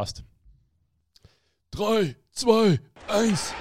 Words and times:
Passt. 0.00 0.24
3, 1.72 2.16
2, 2.32 2.80
1. 3.08 3.52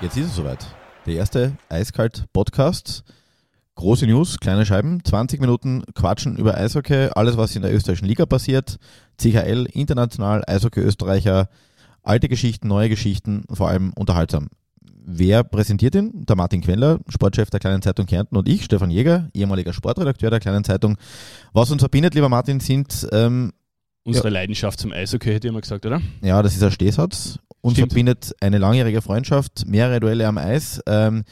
Jetzt 0.00 0.16
ist 0.16 0.26
es 0.26 0.34
soweit. 0.34 0.66
Der 1.06 1.14
erste 1.14 1.56
Eiskalt-Podcast. 1.68 3.04
Große 3.76 4.08
News, 4.08 4.40
kleine 4.40 4.66
Scheiben, 4.66 5.04
20 5.04 5.40
Minuten 5.40 5.84
quatschen 5.94 6.36
über 6.36 6.56
Eishockey, 6.56 7.10
alles 7.14 7.36
was 7.36 7.54
in 7.54 7.62
der 7.62 7.72
österreichischen 7.72 8.08
Liga 8.08 8.26
passiert, 8.26 8.80
CHL, 9.18 9.68
international, 9.72 10.42
Eishockey 10.48 10.80
Österreicher, 10.80 11.48
alte 12.02 12.28
Geschichten, 12.28 12.66
neue 12.66 12.88
Geschichten, 12.88 13.44
vor 13.52 13.68
allem 13.68 13.92
unterhaltsam. 13.92 14.48
Wer 15.08 15.44
präsentiert 15.44 15.94
ihn? 15.94 16.26
Der 16.26 16.34
Martin 16.34 16.60
Queller, 16.60 16.98
Sportchef 17.08 17.48
der 17.48 17.60
Kleinen 17.60 17.80
Zeitung 17.80 18.06
Kärnten 18.06 18.36
und 18.36 18.48
ich, 18.48 18.64
Stefan 18.64 18.90
Jäger, 18.90 19.30
ehemaliger 19.34 19.72
Sportredakteur 19.72 20.30
der 20.30 20.40
Kleinen 20.40 20.64
Zeitung. 20.64 20.98
Was 21.52 21.70
uns 21.70 21.80
verbindet, 21.80 22.16
lieber 22.16 22.28
Martin, 22.28 22.58
sind 22.58 23.06
ähm, 23.12 23.52
Unsere 24.02 24.28
ja. 24.28 24.34
Leidenschaft 24.34 24.80
zum 24.80 24.92
Eishockey, 24.92 25.30
hätte 25.30 25.46
ich 25.46 25.52
mal 25.52 25.60
gesagt, 25.60 25.86
oder? 25.86 26.00
Ja, 26.22 26.42
das 26.42 26.56
ist 26.56 26.62
ein 26.64 26.72
Stehsatz. 26.72 27.38
Uns 27.60 27.74
Stimmt. 27.74 27.92
verbindet 27.92 28.34
eine 28.40 28.58
langjährige 28.58 29.00
Freundschaft, 29.00 29.64
mehrere 29.68 30.00
Duelle 30.00 30.26
am 30.26 30.38
Eis. 30.38 30.80
Ähm, 30.88 31.22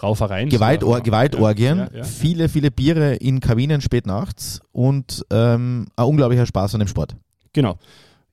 Raufereien. 0.00 0.48
Gewaltor 0.48 1.00
Gewaltorgien, 1.00 1.78
ja, 1.78 1.88
ja, 1.90 1.98
ja, 1.98 2.04
viele, 2.04 2.48
viele 2.48 2.70
Biere 2.70 3.16
in 3.16 3.40
Kabinen 3.40 3.80
spät 3.80 4.06
nachts 4.06 4.60
und 4.70 5.26
ähm, 5.30 5.88
ein 5.96 6.04
unglaublicher 6.04 6.46
Spaß 6.46 6.74
an 6.74 6.78
dem 6.78 6.88
Sport. 6.88 7.16
Genau. 7.52 7.76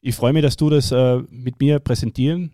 Ich 0.01 0.15
freue 0.15 0.33
mich, 0.33 0.43
dass 0.43 0.55
du 0.55 0.69
das 0.69 0.91
äh, 0.91 1.17
mit 1.31 1.59
mir 1.59 1.79
präsentieren 1.79 2.51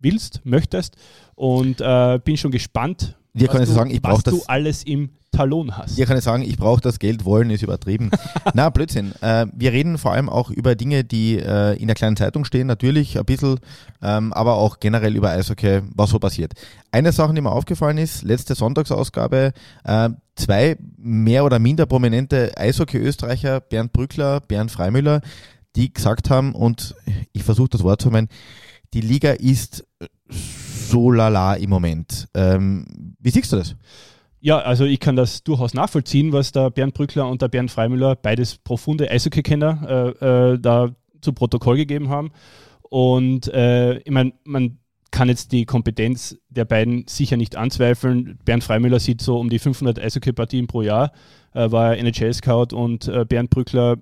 willst, 0.00 0.40
möchtest 0.44 0.96
und 1.34 1.80
äh, 1.80 2.18
bin 2.22 2.36
schon 2.36 2.50
gespannt, 2.50 3.16
Dir 3.34 3.48
kann 3.48 3.62
ich 3.62 3.68
sagen, 3.68 3.90
ich 3.90 4.02
brauche 4.02 4.22
das. 4.22 4.34
du 4.34 4.42
alles 4.46 4.82
im 4.82 5.10
Talon 5.30 5.76
hast. 5.76 5.98
Dir 5.98 6.06
kann 6.06 6.16
ich 6.16 6.24
sagen, 6.24 6.42
ich 6.42 6.56
brauche 6.56 6.80
das 6.80 6.98
Geld, 6.98 7.24
wollen 7.24 7.50
ist 7.50 7.62
übertrieben. 7.62 8.10
Na, 8.54 8.70
Blödsinn. 8.70 9.12
Äh, 9.20 9.46
wir 9.54 9.72
reden 9.72 9.98
vor 9.98 10.12
allem 10.12 10.28
auch 10.28 10.50
über 10.50 10.74
Dinge, 10.74 11.04
die 11.04 11.38
äh, 11.38 11.76
in 11.76 11.86
der 11.86 11.94
kleinen 11.94 12.16
Zeitung 12.16 12.44
stehen, 12.44 12.66
natürlich 12.66 13.18
ein 13.18 13.24
bisschen, 13.24 13.60
ähm, 14.02 14.32
aber 14.32 14.54
auch 14.54 14.80
generell 14.80 15.14
über 15.14 15.30
Eishockey, 15.30 15.82
was 15.94 16.10
so 16.10 16.18
passiert. 16.18 16.54
Eine 16.90 17.12
Sache, 17.12 17.34
die 17.34 17.40
mir 17.40 17.52
aufgefallen 17.52 17.98
ist, 17.98 18.22
letzte 18.22 18.54
Sonntagsausgabe, 18.54 19.52
äh, 19.84 20.08
zwei 20.34 20.76
mehr 20.96 21.44
oder 21.44 21.58
minder 21.58 21.86
prominente 21.86 22.56
Eishockey-Österreicher, 22.56 23.60
Bernd 23.60 23.92
Brückler, 23.92 24.40
Bernd 24.40 24.70
Freimüller, 24.70 25.20
die 25.76 25.92
gesagt 25.92 26.30
haben, 26.30 26.54
und 26.54 26.96
ich 27.32 27.44
versuche 27.44 27.68
das 27.68 27.84
Wort 27.84 28.00
zu 28.00 28.10
meinen, 28.10 28.28
die 28.94 29.02
Liga 29.02 29.32
ist 29.32 29.84
so 30.30 31.10
lala 31.10 31.54
im 31.54 31.70
Moment. 31.70 32.28
Ähm, 32.34 33.14
wie 33.20 33.30
siehst 33.30 33.52
du 33.52 33.56
das? 33.56 33.76
Ja, 34.40 34.58
also 34.58 34.84
ich 34.84 35.00
kann 35.00 35.16
das 35.16 35.42
durchaus 35.42 35.74
nachvollziehen, 35.74 36.32
was 36.32 36.52
der 36.52 36.70
Bernd 36.70 36.94
Brückler 36.94 37.28
und 37.28 37.42
der 37.42 37.48
Bernd 37.48 37.70
Freimüller, 37.70 38.14
beides 38.14 38.56
profunde 38.58 39.10
Eishockey-Kenner, 39.10 40.14
äh, 40.20 40.52
äh, 40.52 40.58
da 40.58 40.94
zu 41.20 41.32
Protokoll 41.32 41.76
gegeben 41.76 42.08
haben. 42.08 42.30
Und 42.82 43.52
äh, 43.52 43.98
ich 43.98 44.10
meine, 44.10 44.32
man 44.44 44.78
kann 45.10 45.28
jetzt 45.28 45.52
die 45.52 45.64
Kompetenz 45.64 46.36
der 46.48 46.64
beiden 46.64 47.06
sicher 47.08 47.36
nicht 47.36 47.56
anzweifeln. 47.56 48.38
Bernd 48.44 48.62
Freimüller 48.62 49.00
sieht 49.00 49.20
so 49.20 49.38
um 49.38 49.48
die 49.50 49.58
500 49.58 49.98
Eishockey-Partien 49.98 50.66
pro 50.66 50.82
Jahr, 50.82 51.12
äh, 51.54 51.70
war 51.70 51.96
NHL-Scout 51.96 52.74
und 52.74 53.08
äh, 53.08 53.24
Bernd 53.24 53.50
Brückler 53.50 53.96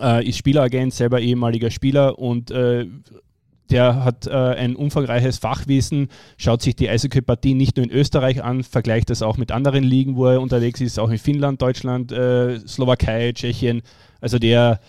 äh, 0.00 0.26
ist 0.26 0.38
Spieleragent, 0.38 0.92
selber 0.92 1.20
ehemaliger 1.20 1.70
Spieler 1.70 2.18
und 2.18 2.50
der 3.70 4.04
hat 4.04 4.26
äh, 4.26 4.30
ein 4.30 4.76
umfangreiches 4.76 5.38
Fachwissen, 5.38 6.08
schaut 6.36 6.62
sich 6.62 6.76
die 6.76 6.88
Eishockey-Partie 6.88 7.54
nicht 7.54 7.76
nur 7.76 7.84
in 7.84 7.92
Österreich 7.92 8.42
an, 8.42 8.62
vergleicht 8.62 9.10
das 9.10 9.22
auch 9.22 9.36
mit 9.36 9.52
anderen 9.52 9.84
Ligen, 9.84 10.16
wo 10.16 10.26
er 10.26 10.40
unterwegs 10.40 10.80
ist, 10.80 10.98
auch 10.98 11.10
in 11.10 11.18
Finnland, 11.18 11.62
Deutschland, 11.62 12.12
äh, 12.12 12.58
Slowakei, 12.66 13.32
Tschechien. 13.32 13.82
Also 14.20 14.38
der 14.38 14.80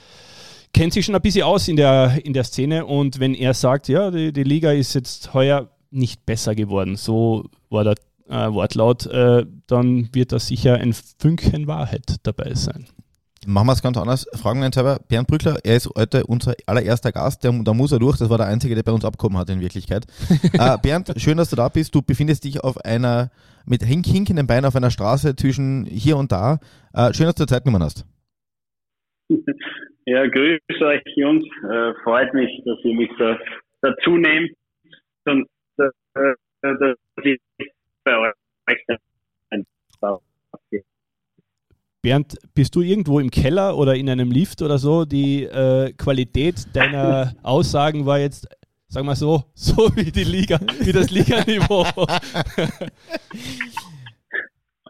kennt 0.73 0.93
sich 0.93 1.05
schon 1.05 1.15
ein 1.15 1.21
bisschen 1.21 1.43
aus 1.43 1.67
in 1.67 1.75
der, 1.75 2.19
in 2.23 2.33
der 2.33 2.43
Szene 2.43 2.85
und 2.85 3.19
wenn 3.19 3.33
er 3.33 3.53
sagt, 3.53 3.87
ja, 3.87 4.11
die, 4.11 4.31
die 4.31 4.43
Liga 4.43 4.71
ist 4.71 4.93
jetzt 4.93 5.33
heuer 5.33 5.69
nicht 5.89 6.25
besser 6.25 6.55
geworden, 6.55 6.95
so 6.95 7.45
war 7.69 7.83
der 7.83 7.95
äh, 8.29 8.51
Wortlaut, 8.53 9.05
äh, 9.07 9.45
dann 9.67 10.09
wird 10.13 10.31
da 10.31 10.39
sicher 10.39 10.75
ein 10.75 10.93
Fünkchen 10.93 11.67
Wahrheit 11.67 12.17
dabei 12.23 12.53
sein. 12.53 12.87
Machen 13.49 13.67
wir 13.67 13.71
es 13.71 13.81
ganz 13.81 13.97
anders. 13.97 14.27
Fragen 14.33 14.59
wir 14.59 14.65
uns 14.65 14.75
selber. 14.75 14.99
Bernd 15.07 15.29
Brückler, 15.29 15.55
er 15.63 15.77
ist 15.77 15.89
heute 15.95 16.25
unser 16.25 16.53
allererster 16.65 17.13
Gast. 17.13 17.45
Der, 17.45 17.53
da 17.63 17.73
muss 17.73 17.93
er 17.93 17.99
durch. 17.99 18.17
Das 18.17 18.29
war 18.29 18.37
der 18.37 18.47
Einzige, 18.47 18.75
der 18.75 18.83
bei 18.83 18.91
uns 18.91 19.05
abgekommen 19.05 19.37
hat 19.37 19.49
in 19.49 19.61
Wirklichkeit. 19.61 20.05
äh, 20.53 20.77
Bernd, 20.83 21.13
schön, 21.15 21.37
dass 21.37 21.49
du 21.49 21.55
da 21.55 21.69
bist. 21.69 21.95
Du 21.95 22.01
befindest 22.01 22.43
dich 22.43 22.61
auf 22.61 22.75
einer, 22.83 23.31
mit 23.65 23.83
hink 23.83 24.05
hinkenden 24.05 24.47
Beinen 24.47 24.65
auf 24.65 24.75
einer 24.75 24.91
Straße 24.91 25.37
zwischen 25.37 25.85
hier 25.85 26.17
und 26.17 26.33
da. 26.33 26.59
Äh, 26.93 27.13
schön, 27.13 27.27
dass 27.27 27.35
du 27.35 27.45
Zeit 27.45 27.63
genommen 27.63 27.83
hast. 27.83 28.05
Ja, 30.05 30.27
grüß 30.27 30.59
euch 30.81 31.03
Jungs. 31.15 31.45
Äh, 31.63 31.93
freut 32.03 32.33
mich, 32.33 32.51
dass 32.65 32.77
ihr 32.83 32.95
mich 32.95 33.09
da, 33.17 33.37
dazu 33.81 34.17
nehmt 34.17 34.51
und 35.23 35.47
äh, 35.77 36.33
dass 36.61 36.97
ich 37.23 37.39
bei 38.03 38.17
euch 38.17 38.33
ein 39.51 39.65
Bernd, 42.07 42.37
bist 42.53 42.73
du 42.73 42.79
irgendwo 42.79 43.19
im 43.19 43.29
Keller 43.29 43.77
oder 43.77 43.95
in 43.95 44.09
einem 44.09 44.31
Lift 44.31 44.61
oder 44.61 44.77
so? 44.77 45.03
Die 45.03 45.43
äh, 45.43 45.91
Qualität 45.97 46.55
deiner 46.73 47.33
Aussagen 47.43 48.05
war 48.05 48.17
jetzt, 48.17 48.47
sag 48.87 49.03
mal 49.03 49.17
so, 49.17 49.43
so 49.53 49.93
wie 49.93 50.09
die 50.09 50.23
Liga, 50.23 50.57
wie 50.79 50.93
das 50.93 51.11
Liganiveau. 51.11 51.85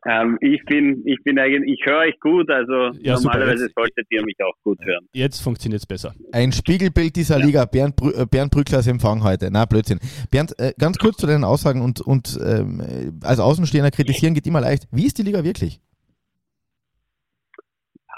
ähm, 0.07 0.37
ich 0.41 0.63
bin, 0.65 1.01
ich 1.05 1.17
bin 1.23 1.39
eigentlich, 1.39 1.79
ich 1.79 1.85
höre 1.87 2.01
euch 2.01 2.19
gut, 2.19 2.51
also 2.51 2.91
ja, 2.99 3.15
normalerweise 3.15 3.63
jetzt, 3.63 3.73
solltet 3.73 4.05
ihr 4.11 4.23
mich 4.23 4.37
auch 4.45 4.53
gut 4.63 4.77
hören. 4.85 5.07
Jetzt 5.11 5.39
funktioniert 5.41 5.81
es 5.81 5.87
besser. 5.87 6.13
Ein 6.31 6.51
Spiegelbild 6.51 7.15
dieser 7.15 7.39
ja. 7.39 7.45
Liga, 7.47 7.65
Bernd, 7.65 7.95
Brü 7.95 8.11
äh, 8.11 8.27
Bernd 8.29 8.51
Brücklers 8.51 8.85
Empfang 8.85 9.23
heute. 9.23 9.49
Na, 9.49 9.65
Blödsinn. 9.65 9.97
Bernd, 10.29 10.53
äh, 10.59 10.71
ganz 10.77 10.99
kurz 10.99 11.17
zu 11.17 11.25
deinen 11.25 11.45
Aussagen 11.45 11.81
und, 11.81 11.99
und 11.99 12.39
ähm, 12.45 13.19
als 13.23 13.39
Außenstehender 13.39 13.89
kritisieren 13.89 14.35
geht 14.35 14.45
immer 14.45 14.61
leicht. 14.61 14.87
Wie 14.91 15.07
ist 15.07 15.17
die 15.17 15.23
Liga 15.23 15.43
wirklich? 15.43 15.81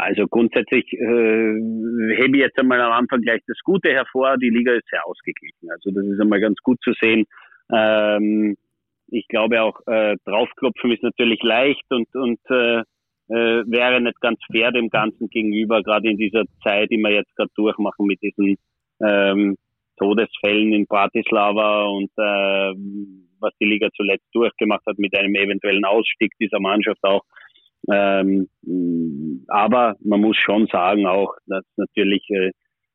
Also 0.01 0.27
grundsätzlich 0.27 0.93
äh, 0.93 1.59
hebe 2.15 2.37
ich 2.37 2.43
jetzt 2.43 2.57
einmal 2.57 2.79
am 2.79 2.93
Anfang 2.93 3.19
gleich 3.21 3.41
das 3.47 3.59
Gute 3.65 3.91
hervor. 3.91 4.37
Die 4.37 4.49
Liga 4.49 4.71
ist 4.71 4.87
sehr 4.89 5.05
ausgeglichen. 5.05 5.69
Also 5.69 5.91
das 5.91 6.05
ist 6.05 6.21
einmal 6.21 6.39
ganz 6.39 6.57
gut 6.63 6.79
zu 6.81 6.93
sehen. 7.01 7.25
Ähm, 7.69 8.55
ich 9.07 9.27
glaube 9.27 9.61
auch, 9.61 9.77
äh, 9.87 10.15
draufklopfen 10.23 10.93
ist 10.93 11.03
natürlich 11.03 11.43
leicht 11.43 11.83
und, 11.89 12.07
und 12.15 12.39
äh, 12.49 12.79
äh, 13.27 13.63
wäre 13.67 13.99
nicht 13.99 14.21
ganz 14.21 14.39
fair 14.49 14.71
dem 14.71 14.89
Ganzen 14.89 15.27
gegenüber, 15.27 15.83
gerade 15.83 16.09
in 16.09 16.17
dieser 16.17 16.45
Zeit, 16.63 16.89
die 16.91 16.97
wir 16.97 17.11
jetzt 17.11 17.35
gerade 17.35 17.51
durchmachen 17.55 18.05
mit 18.05 18.21
diesen 18.21 18.55
ähm, 19.05 19.57
Todesfällen 19.97 20.71
in 20.71 20.87
Bratislava 20.87 21.87
und 21.87 22.09
äh, 22.15 22.73
was 23.41 23.51
die 23.59 23.65
Liga 23.65 23.89
zuletzt 23.97 24.27
durchgemacht 24.31 24.85
hat 24.85 24.97
mit 24.97 25.13
einem 25.17 25.35
eventuellen 25.35 25.83
Ausstieg 25.83 26.31
dieser 26.39 26.61
Mannschaft 26.61 27.03
auch. 27.03 27.23
Ähm, 27.91 28.49
aber 29.47 29.95
man 30.01 30.21
muss 30.21 30.37
schon 30.37 30.67
sagen 30.67 31.07
auch, 31.07 31.33
dass 31.47 31.63
natürlich 31.77 32.23
äh, 32.29 32.51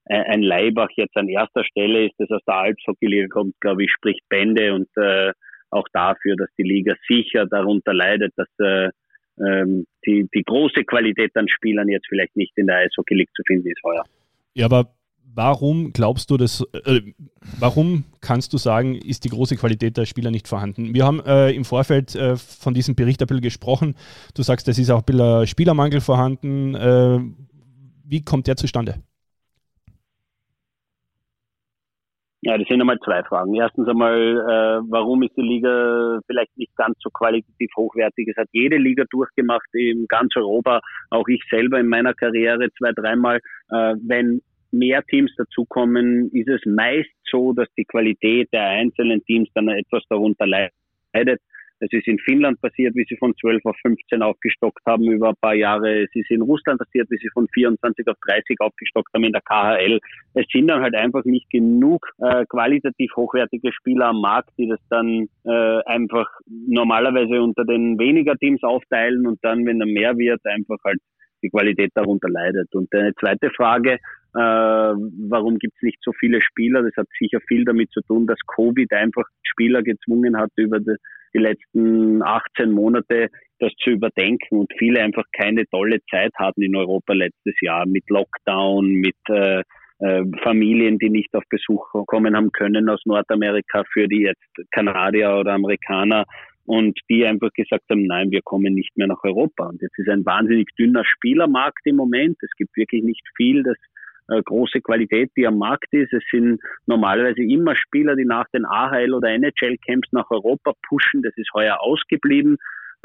ein 0.06 0.42
Leibach 0.42 0.90
jetzt 0.96 1.16
an 1.16 1.28
erster 1.28 1.64
Stelle 1.64 2.06
ist, 2.06 2.14
das 2.18 2.30
aus 2.30 2.42
der 2.46 2.56
Alpshockey-Liga 2.56 3.28
kommt, 3.28 3.54
glaube 3.60 3.84
ich, 3.84 3.90
spricht 3.90 4.22
Bände 4.28 4.74
und 4.74 4.88
äh, 4.96 5.32
auch 5.70 5.86
dafür, 5.92 6.36
dass 6.36 6.48
die 6.58 6.62
Liga 6.62 6.94
sicher 7.08 7.46
darunter 7.46 7.94
leidet, 7.94 8.32
dass 8.36 8.48
äh, 8.58 8.90
ähm, 9.40 9.86
die, 10.06 10.28
die 10.32 10.42
große 10.44 10.84
Qualität 10.84 11.32
an 11.34 11.48
Spielern 11.48 11.88
jetzt 11.88 12.06
vielleicht 12.08 12.36
nicht 12.36 12.52
in 12.56 12.66
der 12.66 12.76
Eishockey-League 12.76 13.34
zu 13.34 13.42
finden 13.46 13.68
ist 13.68 13.82
heuer. 13.82 14.04
Ja, 14.54 14.66
aber 14.66 14.90
warum 15.34 15.92
glaubst 15.92 16.30
du 16.30 16.36
das, 16.36 16.64
äh, 16.84 17.00
warum 17.58 18.04
kannst 18.20 18.52
du 18.52 18.58
sagen, 18.58 18.94
ist 18.94 19.24
die 19.24 19.28
große 19.28 19.56
Qualität 19.56 19.96
der 19.96 20.06
Spieler 20.06 20.30
nicht 20.30 20.48
vorhanden? 20.48 20.94
Wir 20.94 21.04
haben 21.04 21.20
äh, 21.20 21.50
im 21.50 21.64
Vorfeld 21.64 22.14
äh, 22.14 22.36
von 22.36 22.74
diesem 22.74 22.94
Bericht 22.94 23.20
ein 23.20 23.26
bisschen 23.26 23.42
gesprochen. 23.42 23.94
Du 24.34 24.42
sagst, 24.42 24.68
es 24.68 24.78
ist 24.78 24.90
auch 24.90 25.00
ein 25.00 25.06
bisschen 25.06 25.46
Spielermangel 25.46 26.00
vorhanden. 26.00 26.74
Äh, 26.74 27.20
wie 28.04 28.24
kommt 28.24 28.46
der 28.46 28.56
zustande? 28.56 28.96
Ja, 32.46 32.58
das 32.58 32.68
sind 32.68 32.78
einmal 32.78 32.98
zwei 33.02 33.22
Fragen. 33.22 33.54
Erstens 33.54 33.88
einmal, 33.88 34.18
äh, 34.20 34.84
warum 34.90 35.22
ist 35.22 35.34
die 35.34 35.40
Liga 35.40 36.20
vielleicht 36.26 36.54
nicht 36.58 36.76
ganz 36.76 36.94
so 37.00 37.08
qualitativ 37.08 37.70
hochwertig? 37.74 38.28
Es 38.28 38.36
hat 38.36 38.48
jede 38.52 38.76
Liga 38.76 39.04
durchgemacht 39.08 39.66
in 39.72 40.04
ganz 40.10 40.36
Europa, 40.36 40.82
auch 41.08 41.26
ich 41.26 41.42
selber 41.48 41.80
in 41.80 41.88
meiner 41.88 42.12
Karriere 42.12 42.68
zwei, 42.76 42.92
dreimal. 42.92 43.40
Äh, 43.70 43.94
wenn 44.06 44.42
mehr 44.78 45.02
Teams 45.04 45.34
dazukommen, 45.36 46.30
ist 46.32 46.48
es 46.48 46.60
meist 46.66 47.10
so, 47.30 47.52
dass 47.52 47.68
die 47.76 47.84
Qualität 47.84 48.48
der 48.52 48.66
einzelnen 48.66 49.24
Teams 49.24 49.48
dann 49.54 49.68
etwas 49.68 50.02
darunter 50.08 50.46
leidet. 50.46 51.40
Es 51.80 51.92
ist 51.92 52.06
in 52.06 52.18
Finnland 52.20 52.60
passiert, 52.60 52.94
wie 52.94 53.04
sie 53.08 53.16
von 53.16 53.34
12 53.36 53.64
auf 53.66 53.76
15 53.82 54.22
aufgestockt 54.22 54.84
haben 54.86 55.04
über 55.10 55.30
ein 55.30 55.40
paar 55.40 55.54
Jahre. 55.54 56.04
Es 56.04 56.10
ist 56.14 56.30
in 56.30 56.40
Russland 56.40 56.78
passiert, 56.78 57.10
wie 57.10 57.18
sie 57.18 57.28
von 57.32 57.48
24 57.52 58.06
auf 58.08 58.16
30 58.26 58.56
aufgestockt 58.60 59.12
haben 59.12 59.24
in 59.24 59.32
der 59.32 59.42
KHL. 59.42 59.98
Es 60.34 60.46
sind 60.52 60.68
dann 60.68 60.82
halt 60.82 60.94
einfach 60.94 61.24
nicht 61.24 61.50
genug 61.50 62.06
äh, 62.18 62.46
qualitativ 62.46 63.10
hochwertige 63.16 63.72
Spieler 63.72 64.06
am 64.06 64.20
Markt, 64.20 64.50
die 64.56 64.68
das 64.68 64.80
dann 64.88 65.28
äh, 65.44 65.82
einfach 65.84 66.28
normalerweise 66.48 67.42
unter 67.42 67.64
den 67.64 67.98
weniger 67.98 68.36
Teams 68.36 68.62
aufteilen 68.62 69.26
und 69.26 69.38
dann, 69.42 69.66
wenn 69.66 69.80
er 69.80 69.86
mehr 69.86 70.16
wird, 70.16 70.40
einfach 70.46 70.78
halt 70.84 71.00
die 71.42 71.50
Qualität 71.50 71.90
darunter 71.94 72.28
leidet. 72.30 72.74
Und 72.74 72.92
eine 72.94 73.14
zweite 73.16 73.50
Frage, 73.50 73.98
äh, 74.34 74.94
warum 75.30 75.58
gibt 75.58 75.74
es 75.76 75.82
nicht 75.82 75.98
so 76.02 76.12
viele 76.18 76.40
Spieler? 76.40 76.82
Das 76.82 76.96
hat 76.96 77.06
sicher 77.18 77.38
viel 77.46 77.64
damit 77.64 77.90
zu 77.92 78.00
tun, 78.02 78.26
dass 78.26 78.38
Covid 78.54 78.92
einfach 78.92 79.24
Spieler 79.42 79.82
gezwungen 79.82 80.36
hat, 80.36 80.50
über 80.56 80.80
die, 80.80 80.96
die 81.34 81.38
letzten 81.38 82.22
18 82.22 82.70
Monate 82.70 83.28
das 83.60 83.72
zu 83.82 83.90
überdenken 83.90 84.58
und 84.58 84.72
viele 84.76 85.00
einfach 85.00 85.24
keine 85.32 85.66
tolle 85.68 86.00
Zeit 86.10 86.32
hatten 86.36 86.62
in 86.62 86.74
Europa 86.74 87.12
letztes 87.12 87.54
Jahr 87.60 87.86
mit 87.86 88.10
Lockdown, 88.10 88.86
mit 88.94 89.16
äh, 89.28 89.62
äh, 90.00 90.24
Familien, 90.42 90.98
die 90.98 91.10
nicht 91.10 91.32
auf 91.34 91.44
Besuch 91.48 91.86
kommen 92.06 92.36
haben 92.36 92.50
können 92.50 92.88
aus 92.88 93.00
Nordamerika 93.04 93.84
für 93.92 94.08
die 94.08 94.22
jetzt 94.22 94.70
Kanadier 94.72 95.36
oder 95.36 95.52
Amerikaner 95.52 96.24
und 96.66 96.98
die 97.08 97.24
einfach 97.24 97.52
gesagt 97.52 97.84
haben, 97.90 98.06
nein, 98.06 98.30
wir 98.32 98.40
kommen 98.42 98.74
nicht 98.74 98.96
mehr 98.96 99.06
nach 99.06 99.22
Europa. 99.22 99.66
Und 99.66 99.80
jetzt 99.82 99.98
ist 99.98 100.08
ein 100.08 100.24
wahnsinnig 100.24 100.68
dünner 100.78 101.04
Spielermarkt 101.04 101.86
im 101.86 101.96
Moment. 101.96 102.36
Es 102.40 102.50
gibt 102.56 102.76
wirklich 102.76 103.04
nicht 103.04 103.22
viel, 103.36 103.62
das 103.62 103.76
große 104.26 104.80
Qualität, 104.80 105.30
die 105.36 105.46
am 105.46 105.58
Markt 105.58 105.92
ist. 105.92 106.12
Es 106.12 106.22
sind 106.30 106.60
normalerweise 106.86 107.42
immer 107.42 107.76
Spieler, 107.76 108.16
die 108.16 108.24
nach 108.24 108.46
den 108.54 108.64
AHL 108.64 109.12
oder 109.12 109.28
NHL-Camps 109.28 110.08
nach 110.12 110.30
Europa 110.30 110.72
pushen. 110.88 111.22
Das 111.22 111.32
ist 111.36 111.52
heuer 111.54 111.80
ausgeblieben. 111.80 112.56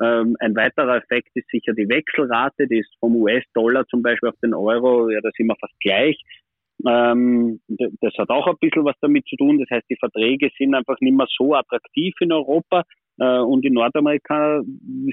Ähm, 0.01 0.35
ein 0.39 0.55
weiterer 0.55 0.97
Effekt 0.97 1.29
ist 1.35 1.49
sicher 1.49 1.73
die 1.73 1.89
Wechselrate, 1.89 2.67
die 2.67 2.79
ist 2.79 2.93
vom 2.99 3.15
US-Dollar 3.17 3.85
zum 3.87 4.01
Beispiel 4.01 4.29
auf 4.29 4.39
den 4.41 4.53
Euro, 4.53 5.09
ja, 5.09 5.19
da 5.21 5.29
sind 5.35 5.47
wir 5.47 5.57
fast 5.59 5.77
gleich. 5.81 6.17
Ähm, 6.87 7.59
das 7.67 8.13
hat 8.17 8.29
auch 8.29 8.47
ein 8.47 8.55
bisschen 8.61 8.85
was 8.85 8.95
damit 9.01 9.25
zu 9.27 9.35
tun. 9.35 9.59
Das 9.59 9.69
heißt, 9.69 9.89
die 9.89 9.97
Verträge 9.97 10.49
sind 10.57 10.73
einfach 10.73 10.95
nicht 11.01 11.15
mehr 11.15 11.27
so 11.37 11.53
attraktiv 11.53 12.13
in 12.21 12.31
Europa. 12.31 12.83
Äh, 13.19 13.39
und 13.39 13.65
in 13.65 13.73
Nordamerika 13.73 14.61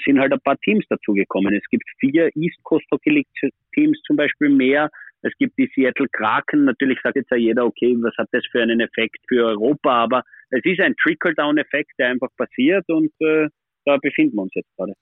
sind 0.05 0.21
halt 0.21 0.33
ein 0.33 0.41
paar 0.41 0.59
Teams 0.59 0.85
dazugekommen. 0.89 1.55
Es 1.55 1.69
gibt 1.71 1.85
vier 1.99 2.31
East 2.37 2.63
Coast 2.63 2.87
Hockey 2.93 3.11
League 3.11 3.29
Teams 3.75 4.01
zum 4.07 4.17
Beispiel 4.17 4.49
mehr. 4.49 4.91
Es 5.27 5.33
gibt 5.39 5.59
die 5.59 5.69
Seattle 5.75 6.07
Kraken. 6.13 6.65
Natürlich 6.65 6.99
sagt 7.03 7.17
jetzt 7.17 7.31
ja 7.31 7.37
jeder, 7.37 7.67
okay, 7.67 7.97
was 8.01 8.15
hat 8.17 8.29
das 8.33 8.45
für 8.51 8.63
einen 8.63 8.81
Effekt 8.81 9.19
für 9.29 9.45
Europa? 9.45 10.05
Aber 10.05 10.23
es 10.51 10.65
ist 10.65 10.81
ein 10.81 10.95
Trickle-Down-Effekt, 11.03 11.93
der 11.99 12.11
einfach 12.11 12.29
passiert 12.37 12.85
und 12.89 13.11
äh, 13.21 13.49
da 13.85 13.97
befinden 14.01 14.37
wir 14.37 14.43
uns 14.43 14.53
jetzt 14.55 14.71
gerade. 14.77 14.93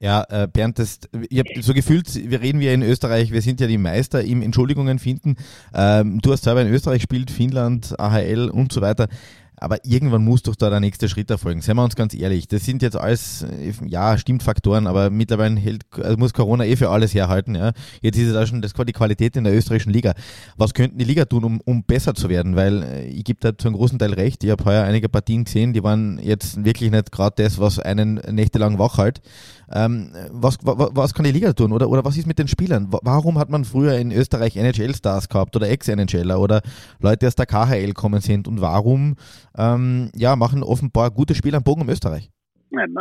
Ja, 0.00 0.24
äh, 0.28 0.46
Bernd, 0.46 0.78
das, 0.78 1.00
ich 1.28 1.38
habe 1.40 1.60
so 1.60 1.74
gefühlt, 1.74 2.06
wir 2.30 2.40
reden 2.40 2.60
wir 2.60 2.72
in 2.72 2.82
Österreich, 2.82 3.32
wir 3.32 3.40
sind 3.40 3.60
ja 3.60 3.66
die 3.66 3.78
Meister 3.78 4.22
im 4.22 4.42
Entschuldigungen 4.42 5.00
finden. 5.00 5.36
Ähm, 5.74 6.20
du 6.22 6.30
hast 6.30 6.44
selber 6.44 6.62
in 6.62 6.72
Österreich 6.72 7.00
gespielt, 7.00 7.32
Finnland, 7.32 7.98
AHL 7.98 8.48
und 8.48 8.72
so 8.72 8.80
weiter. 8.80 9.08
Aber 9.60 9.84
irgendwann 9.84 10.24
muss 10.24 10.42
doch 10.42 10.56
da 10.56 10.70
der 10.70 10.80
nächste 10.80 11.08
Schritt 11.08 11.30
erfolgen. 11.30 11.60
Seien 11.60 11.76
wir 11.76 11.84
uns 11.84 11.96
ganz 11.96 12.14
ehrlich. 12.14 12.48
Das 12.48 12.64
sind 12.64 12.82
jetzt 12.82 12.96
alles, 12.96 13.44
ja, 13.86 14.16
stimmt 14.18 14.42
Faktoren, 14.42 14.86
aber 14.86 15.10
mittlerweile 15.10 15.56
hält, 15.56 15.82
also 16.02 16.16
muss 16.16 16.32
Corona 16.32 16.64
eh 16.64 16.76
für 16.76 16.90
alles 16.90 17.14
herhalten. 17.14 17.54
Ja. 17.54 17.72
Jetzt 18.00 18.18
ist 18.18 18.28
es 18.28 18.36
auch 18.36 18.46
schon 18.46 18.62
das 18.62 18.72
die 18.72 18.92
Qualität 18.92 19.36
in 19.36 19.44
der 19.44 19.54
österreichischen 19.54 19.92
Liga. 19.92 20.14
Was 20.56 20.74
könnten 20.74 20.98
die 20.98 21.04
Liga 21.04 21.24
tun, 21.24 21.44
um, 21.44 21.60
um 21.64 21.82
besser 21.84 22.14
zu 22.14 22.28
werden? 22.28 22.56
Weil 22.56 22.82
äh, 22.82 23.06
ich 23.06 23.24
gebe 23.24 23.40
da 23.40 23.56
zu 23.56 23.68
einem 23.68 23.76
großen 23.76 23.98
Teil 23.98 24.14
recht. 24.14 24.44
Ich 24.44 24.50
habe 24.50 24.64
heuer 24.64 24.84
einige 24.84 25.08
Partien 25.08 25.44
gesehen, 25.44 25.72
die 25.72 25.82
waren 25.82 26.18
jetzt 26.22 26.64
wirklich 26.64 26.90
nicht 26.90 27.12
gerade 27.12 27.42
das, 27.42 27.58
was 27.58 27.78
einen 27.78 28.14
nächtelang 28.30 28.78
wach 28.78 28.98
hält. 28.98 29.20
Ähm, 29.70 30.12
was, 30.30 30.58
was, 30.62 30.90
was 30.92 31.14
kann 31.14 31.24
die 31.24 31.32
Liga 31.32 31.52
tun? 31.52 31.72
Oder, 31.72 31.88
oder 31.90 32.04
was 32.04 32.16
ist 32.16 32.26
mit 32.26 32.38
den 32.38 32.48
Spielern? 32.48 32.88
Warum 32.90 33.38
hat 33.38 33.50
man 33.50 33.64
früher 33.64 33.98
in 33.98 34.12
Österreich 34.12 34.56
NHL-Stars 34.56 35.28
gehabt 35.28 35.54
oder 35.56 35.68
Ex-NHLer 35.68 36.40
oder 36.40 36.62
Leute 37.00 37.26
aus 37.26 37.34
der 37.34 37.46
KHL 37.46 37.92
kommen 37.92 38.20
sind? 38.20 38.48
Und 38.48 38.60
warum 38.60 39.16
ähm, 39.58 40.10
ja, 40.14 40.36
machen 40.36 40.62
offenbar 40.62 41.10
gute 41.10 41.34
Spieler 41.34 41.58
am 41.58 41.64
Bogen 41.64 41.82
um 41.82 41.88
Österreich? 41.88 42.30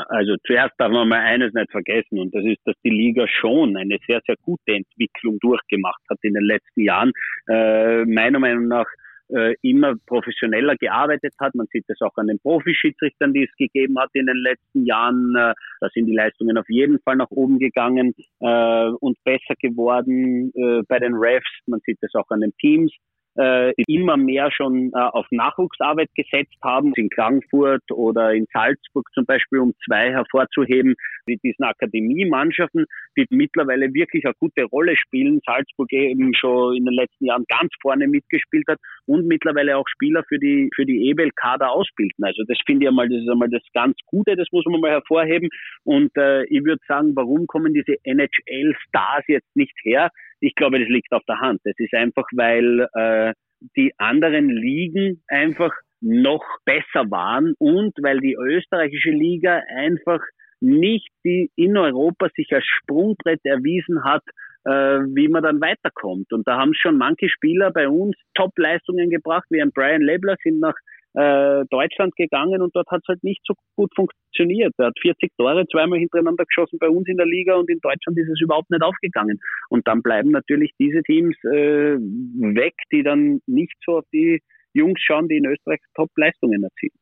Also 0.09 0.35
zuerst 0.45 0.73
darf 0.77 0.91
man 0.91 1.09
mal 1.09 1.19
eines 1.19 1.53
nicht 1.53 1.71
vergessen 1.71 2.19
und 2.19 2.33
das 2.33 2.43
ist, 2.45 2.61
dass 2.65 2.75
die 2.83 2.89
Liga 2.89 3.27
schon 3.27 3.75
eine 3.75 3.97
sehr, 4.07 4.21
sehr 4.25 4.35
gute 4.41 4.73
Entwicklung 4.73 5.39
durchgemacht 5.39 6.01
hat 6.09 6.17
in 6.21 6.33
den 6.33 6.45
letzten 6.45 6.81
Jahren. 6.81 7.11
Äh, 7.49 8.05
meiner 8.05 8.39
Meinung 8.39 8.67
nach 8.67 8.87
äh, 9.29 9.55
immer 9.61 9.95
professioneller 10.05 10.77
gearbeitet 10.77 11.33
hat. 11.37 11.53
Man 11.53 11.67
sieht 11.73 11.83
das 11.89 11.99
auch 11.99 12.15
an 12.15 12.27
den 12.27 12.39
Profischiedsrichtern, 12.39 13.33
die 13.33 13.43
es 13.43 13.55
gegeben 13.57 13.99
hat 13.99 14.09
in 14.13 14.25
den 14.25 14.37
letzten 14.37 14.85
Jahren. 14.85 15.35
Äh, 15.35 15.53
da 15.81 15.89
sind 15.93 16.05
die 16.05 16.15
Leistungen 16.15 16.57
auf 16.57 16.69
jeden 16.69 16.99
Fall 16.99 17.17
nach 17.17 17.29
oben 17.31 17.59
gegangen 17.59 18.15
äh, 18.39 18.89
und 19.01 19.21
besser 19.25 19.55
geworden 19.59 20.51
bei 20.87 20.99
den 20.99 21.13
Refs. 21.13 21.49
Man 21.65 21.81
sieht 21.85 21.97
das 22.01 22.15
auch 22.15 22.29
an 22.29 22.41
den 22.41 22.53
Teams 22.57 22.93
äh, 23.37 23.73
immer 23.87 24.17
mehr 24.17 24.49
schon 24.51 24.91
äh, 24.93 24.97
auf 24.97 25.25
Nachwuchsarbeit 25.31 26.09
gesetzt 26.15 26.57
haben, 26.63 26.93
in 26.95 27.09
Klagenfurt 27.09 27.83
oder 27.91 28.33
in 28.33 28.45
Salzburg 28.51 29.07
zum 29.13 29.25
Beispiel, 29.25 29.59
um 29.59 29.73
zwei 29.85 30.11
hervorzuheben, 30.11 30.95
mit 31.25 31.43
diesen 31.43 31.63
Akademiemannschaften, 31.63 32.85
die 33.17 33.25
mittlerweile 33.29 33.93
wirklich 33.93 34.25
eine 34.25 34.33
gute 34.39 34.63
Rolle 34.63 34.95
spielen. 34.95 35.41
Salzburg 35.45 35.91
eben 35.91 36.33
schon 36.33 36.75
in 36.75 36.85
den 36.85 36.93
letzten 36.93 37.25
Jahren 37.25 37.45
ganz 37.47 37.71
vorne 37.81 38.07
mitgespielt 38.07 38.65
hat 38.67 38.79
und 39.05 39.27
mittlerweile 39.27 39.77
auch 39.77 39.87
Spieler 39.87 40.23
für 40.27 40.39
die, 40.39 40.69
für 40.75 40.85
die 40.85 41.09
EBL-Kader 41.09 41.71
ausbilden. 41.71 42.23
Also 42.23 42.43
das 42.47 42.57
finde 42.65 42.85
ich 42.85 42.89
einmal, 42.89 43.09
das 43.09 43.21
ist 43.21 43.29
einmal 43.29 43.49
das 43.49 43.63
ganz 43.73 43.97
Gute, 44.05 44.35
das 44.35 44.47
muss 44.51 44.65
man 44.65 44.81
mal 44.81 44.91
hervorheben. 44.91 45.49
Und 45.83 46.15
äh, 46.17 46.43
ich 46.45 46.63
würde 46.63 46.81
sagen, 46.87 47.15
warum 47.15 47.47
kommen 47.47 47.73
diese 47.73 47.95
NHL-Stars 48.03 49.25
jetzt 49.27 49.55
nicht 49.55 49.75
her? 49.83 50.09
Ich 50.39 50.55
glaube, 50.55 50.79
das 50.79 50.89
liegt 50.89 51.11
auf 51.11 51.23
der 51.27 51.39
Hand. 51.39 51.61
Das 51.63 51.75
ist 51.77 51.93
einfach, 51.93 52.25
weil 52.33 52.87
äh, 52.93 53.33
die 53.75 53.93
anderen 53.97 54.49
Ligen 54.49 55.23
einfach 55.27 55.73
noch 55.99 56.45
besser 56.65 57.09
waren 57.09 57.53
und 57.57 57.93
weil 58.01 58.19
die 58.19 58.35
österreichische 58.35 59.09
Liga 59.09 59.61
einfach 59.75 60.19
nicht 60.59 61.09
die 61.23 61.51
in 61.55 61.77
Europa 61.77 62.29
sich 62.35 62.51
als 62.51 62.65
Sprungbrett 62.65 63.41
erwiesen 63.43 64.03
hat, 64.03 64.23
äh, 64.65 65.05
wie 65.15 65.27
man 65.27 65.43
dann 65.43 65.61
weiterkommt. 65.61 66.31
Und 66.33 66.47
da 66.47 66.57
haben 66.57 66.73
schon 66.73 66.97
manche 66.97 67.29
Spieler 67.29 67.71
bei 67.71 67.87
uns 67.87 68.15
Top-Leistungen 68.33 69.09
gebracht, 69.09 69.45
wie 69.49 69.61
ein 69.61 69.71
Brian 69.71 70.01
Lebler, 70.01 70.35
sind 70.43 70.59
nach 70.59 70.75
äh, 71.17 71.65
Deutschland 71.71 72.15
gegangen 72.15 72.61
und 72.61 72.75
dort 72.75 72.87
hat 72.91 73.01
es 73.01 73.07
halt 73.07 73.23
nicht 73.23 73.41
so 73.45 73.55
gut 73.75 73.91
funktioniert. 73.95 74.73
Er 74.77 74.87
hat 74.87 74.99
40 75.01 75.31
Tore 75.35 75.65
zweimal 75.71 75.97
hintereinander 75.97 76.45
geschossen 76.45 76.77
bei 76.79 76.89
uns 76.89 77.07
in 77.07 77.17
der 77.17 77.25
Liga 77.25 77.55
und 77.55 77.69
in 77.69 77.79
Deutschland 77.79 78.17
ist 78.19 78.29
es 78.29 78.39
überhaupt 78.39 78.69
nicht 78.69 78.83
aufgegangen. 78.83 79.39
Und 79.69 79.87
dann 79.87 80.03
bleiben 80.03 80.29
natürlich 80.29 80.71
diese 80.79 81.01
Teams 81.01 81.35
äh, 81.45 81.97
weg, 81.97 82.75
die 82.91 83.01
dann 83.01 83.41
nicht 83.47 83.73
so 83.83 83.97
auf 83.97 84.05
die 84.13 84.41
Jungs 84.73 84.99
schauen, 85.01 85.27
die 85.27 85.37
in 85.37 85.45
Österreich 85.45 85.79
Top-Leistungen 85.95 86.63
erzielen. 86.63 86.93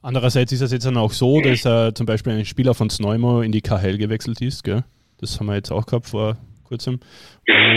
Andererseits 0.00 0.52
ist 0.52 0.62
es 0.62 0.72
jetzt 0.72 0.86
dann 0.86 0.96
auch 0.96 1.12
so, 1.12 1.40
dass 1.42 1.66
äh, 1.66 1.92
zum 1.92 2.06
Beispiel 2.06 2.32
ein 2.32 2.46
Spieler 2.46 2.72
von 2.72 2.88
Sneumo 2.88 3.42
in 3.42 3.52
die 3.52 3.60
KHL 3.60 3.98
gewechselt 3.98 4.40
ist. 4.40 4.64
Gell? 4.64 4.84
Das 5.18 5.38
haben 5.38 5.46
wir 5.46 5.56
jetzt 5.56 5.70
auch 5.70 5.84
gehabt 5.84 6.06
vor 6.08 6.38
kurzem. 6.64 7.00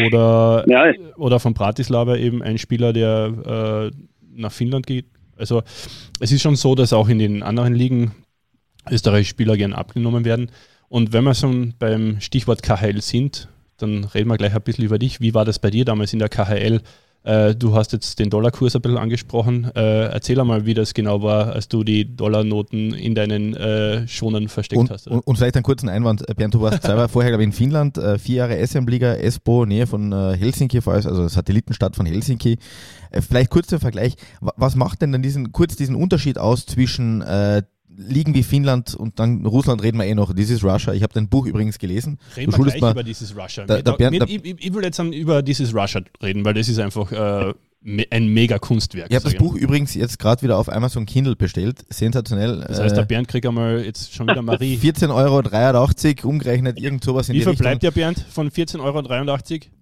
Oder, 0.08 0.64
ja. 0.68 0.94
oder 1.18 1.40
von 1.40 1.54
Bratislava 1.54 2.16
eben 2.16 2.42
ein 2.42 2.58
Spieler, 2.58 2.94
der 2.94 3.92
äh, 3.92 3.98
nach 4.36 4.52
Finnland 4.52 4.88
geht, 4.88 5.06
also 5.38 5.64
es 6.20 6.32
ist 6.32 6.42
schon 6.42 6.56
so, 6.56 6.76
dass 6.76 6.94
auch 6.94 7.10
in 7.10 7.20
den 7.20 7.44
anderen 7.44 7.74
Ligen 7.74 8.14
österreichische 8.90 9.32
Spieler 9.32 9.58
gern 9.58 9.74
abgenommen 9.74 10.26
werden. 10.26 10.52
Und 10.90 11.14
wenn 11.14 11.24
wir 11.24 11.34
schon 11.34 11.74
beim 11.80 12.20
Stichwort 12.22 12.62
KHL 12.62 13.02
sind, 13.02 13.48
dann 13.78 14.04
reden 14.04 14.30
wir 14.30 14.38
gleich 14.38 14.54
ein 14.54 14.62
bisschen 14.62 14.86
über 14.86 15.00
dich. 15.00 15.22
Wie 15.22 15.34
war 15.34 15.46
das 15.46 15.60
bei 15.60 15.70
dir 15.72 15.86
damals 15.86 16.14
in 16.14 16.20
der 16.20 16.30
KHL? 16.30 16.82
Äh, 17.24 17.56
du 17.56 17.74
hast 17.74 17.94
jetzt 17.94 18.20
den 18.20 18.30
Dollarkurs 18.30 18.76
ein 18.76 18.82
bisschen 18.82 18.98
angesprochen. 18.98 19.72
Äh, 19.76 20.08
erzähl 20.08 20.40
einmal, 20.40 20.66
wie 20.66 20.74
das 20.74 20.94
genau 20.94 21.24
war, 21.24 21.54
als 21.54 21.70
du 21.70 21.84
die 21.84 22.16
Dollarnoten 22.16 22.94
in 22.94 23.16
deinen 23.16 23.56
äh, 23.56 24.08
Schonen 24.08 24.50
versteckt 24.50 24.80
und, 24.80 24.92
hast. 24.92 25.08
Und, 25.08 25.20
und, 25.20 25.38
vielleicht 25.38 25.56
einen 25.56 25.64
kurzen 25.64 25.88
Einwand. 25.88 26.28
Äh, 26.30 26.34
Bernd, 26.34 26.54
du 26.54 26.62
warst 26.62 26.84
selber 26.84 27.08
vorher, 27.08 27.32
glaube 27.32 27.44
ich, 27.44 27.48
in 27.48 27.54
Finnland, 27.54 27.98
äh, 27.98 28.20
vier 28.20 28.36
Jahre 28.36 28.58
SM-Liga, 28.66 29.14
Espoo, 29.14 29.66
Nähe 29.66 29.88
von 29.88 30.12
äh, 30.12 30.36
Helsinki, 30.38 30.82
also 30.86 31.28
Satellitenstadt 31.28 31.96
von 31.96 32.06
Helsinki. 32.06 32.58
vielleicht 33.12 33.50
kurz 33.50 33.68
zum 33.68 33.80
Vergleich. 33.80 34.16
Was 34.42 34.76
macht 34.76 35.02
denn 35.02 35.14
dann 35.14 35.22
diesen, 35.22 35.52
kurz 35.52 35.76
diesen 35.76 35.96
Unterschied 35.96 36.38
aus 36.38 36.66
zwischen 36.66 37.24
Ligen 37.96 38.34
wie 38.34 38.44
Finnland 38.44 38.96
und 38.96 39.20
dann 39.20 39.46
Russland 39.46 39.84
reden 39.84 39.98
wir 39.98 40.06
eh 40.06 40.16
noch. 40.16 40.34
This 40.34 40.50
is 40.50 40.64
Russia. 40.64 40.94
Ich 40.94 41.04
habe 41.04 41.14
dein 41.14 41.28
Buch 41.28 41.46
übrigens 41.46 41.80
gelesen. 41.80 42.20
Reden 42.36 42.52
du 42.52 42.58
wir 42.58 42.66
gleich 42.66 42.82
mal, 42.82 42.92
über 42.92 43.04
This 43.04 43.36
Russia. 43.36 43.66
Da, 43.66 43.82
da 43.82 43.94
Bernd, 43.94 44.22
da, 44.22 44.26
ich, 44.26 44.44
ich, 44.44 44.74
will 44.74 44.84
jetzt 44.84 45.00
über 45.00 45.44
This 45.44 45.60
is 45.60 45.74
Russia 45.74 46.02
reden, 46.22 46.44
weil 46.46 46.54
das 46.54 46.70
ist 46.70 46.80
einfach 46.80 47.12
äh, 47.12 47.54
ein 48.10 48.28
mega 48.28 48.60
Kunstwerk. 48.60 49.08
Ich 49.10 49.16
habe 49.16 49.26
das 49.26 49.36
Buch 49.36 49.56
übrigens 49.56 49.94
jetzt 49.94 50.18
gerade 50.20 50.42
wieder 50.42 50.58
auf 50.58 50.72
Amazon 50.72 51.06
Kindle 51.06 51.36
bestellt. 51.36 51.84
Sensationell. 51.90 52.64
Das 52.68 52.80
heißt, 52.80 52.96
der 52.96 53.04
äh, 53.04 53.08
Bernd 53.08 53.28
kriegt 53.28 53.46
einmal 53.46 53.84
jetzt 53.84 54.14
schon 54.14 54.28
wieder 54.28 54.42
Marie. 54.42 54.78
14,83 54.82 55.14
Euro, 56.24 56.30
umgerechnet 56.30 56.80
irgend 56.80 57.04
sowas 57.04 57.30
in 57.30 57.36
Wie 57.36 57.42
viel 57.42 57.56
bleibt 57.56 57.84
der 57.84 57.92
Bernd 57.92 58.20
von 58.30 58.50
14,83 58.50 58.82
Euro? 58.82 59.73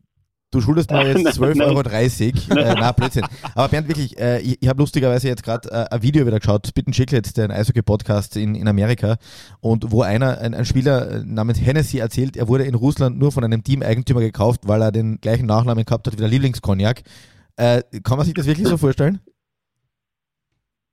Du 0.52 0.60
schuldest 0.60 0.92
mir 0.92 1.08
jetzt 1.08 1.40
12,30 1.40 1.62
Euro. 1.64 2.60
äh, 2.60 2.76
na, 2.78 2.92
Blödsinn. 2.92 3.24
Aber 3.56 3.70
Bernd, 3.70 3.88
wirklich, 3.88 4.20
äh, 4.20 4.42
ich, 4.42 4.62
ich 4.62 4.68
habe 4.68 4.80
lustigerweise 4.80 5.30
jetzt 5.30 5.44
gerade 5.44 5.70
äh, 5.72 5.96
ein 5.96 6.04
Video 6.04 6.28
wieder 6.28 6.40
geschaut, 6.40 6.68
Spitten 6.68 6.92
Chicklets, 6.92 7.34
der 7.34 7.50
Eishockey-Podcast 7.50 8.36
in, 8.36 8.56
in 8.56 8.68
Amerika, 8.68 9.16
und 9.62 9.92
wo 9.92 10.02
einer, 10.02 10.40
ein, 10.40 10.54
ein 10.54 10.66
Spieler 10.66 11.24
namens 11.26 11.66
Hennessy 11.66 12.00
erzählt, 12.00 12.36
er 12.36 12.50
wurde 12.50 12.66
in 12.66 12.76
Russland 12.76 13.18
nur 13.18 13.32
von 13.32 13.46
einem 13.46 13.64
Teameigentümer 13.64 14.20
gekauft, 14.20 14.68
weil 14.68 14.82
er 14.82 14.92
den 14.92 15.22
gleichen 15.22 15.46
Nachnamen 15.46 15.86
gehabt 15.86 16.08
hat 16.08 16.14
wie 16.14 16.22
der 16.22 16.28
Lieblingskognak. 16.28 17.02
Äh, 17.56 17.84
kann 18.04 18.18
man 18.18 18.26
sich 18.26 18.34
das 18.34 18.46
wirklich 18.46 18.68
so 18.68 18.76
vorstellen? 18.76 19.22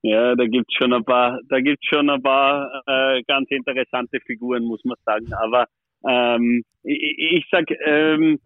Ja, 0.03 0.37
da 0.37 0.47
gibt's 0.47 0.73
schon 0.75 0.93
ein 0.93 1.05
paar, 1.05 1.41
da 1.49 1.61
gibt's 1.61 1.85
schon 1.89 2.09
ein 2.09 2.23
paar 2.23 2.71
äh, 2.87 3.23
ganz 3.27 3.51
interessante 3.51 4.21
Figuren, 4.25 4.63
muss 4.65 4.85
man 4.85 4.97
sagen. 5.05 5.33
Aber 5.33 5.67
ähm, 6.09 6.63
ich, 6.85 7.17
ich 7.19 7.45
sag, 7.51 7.65
ähm, 7.85 8.39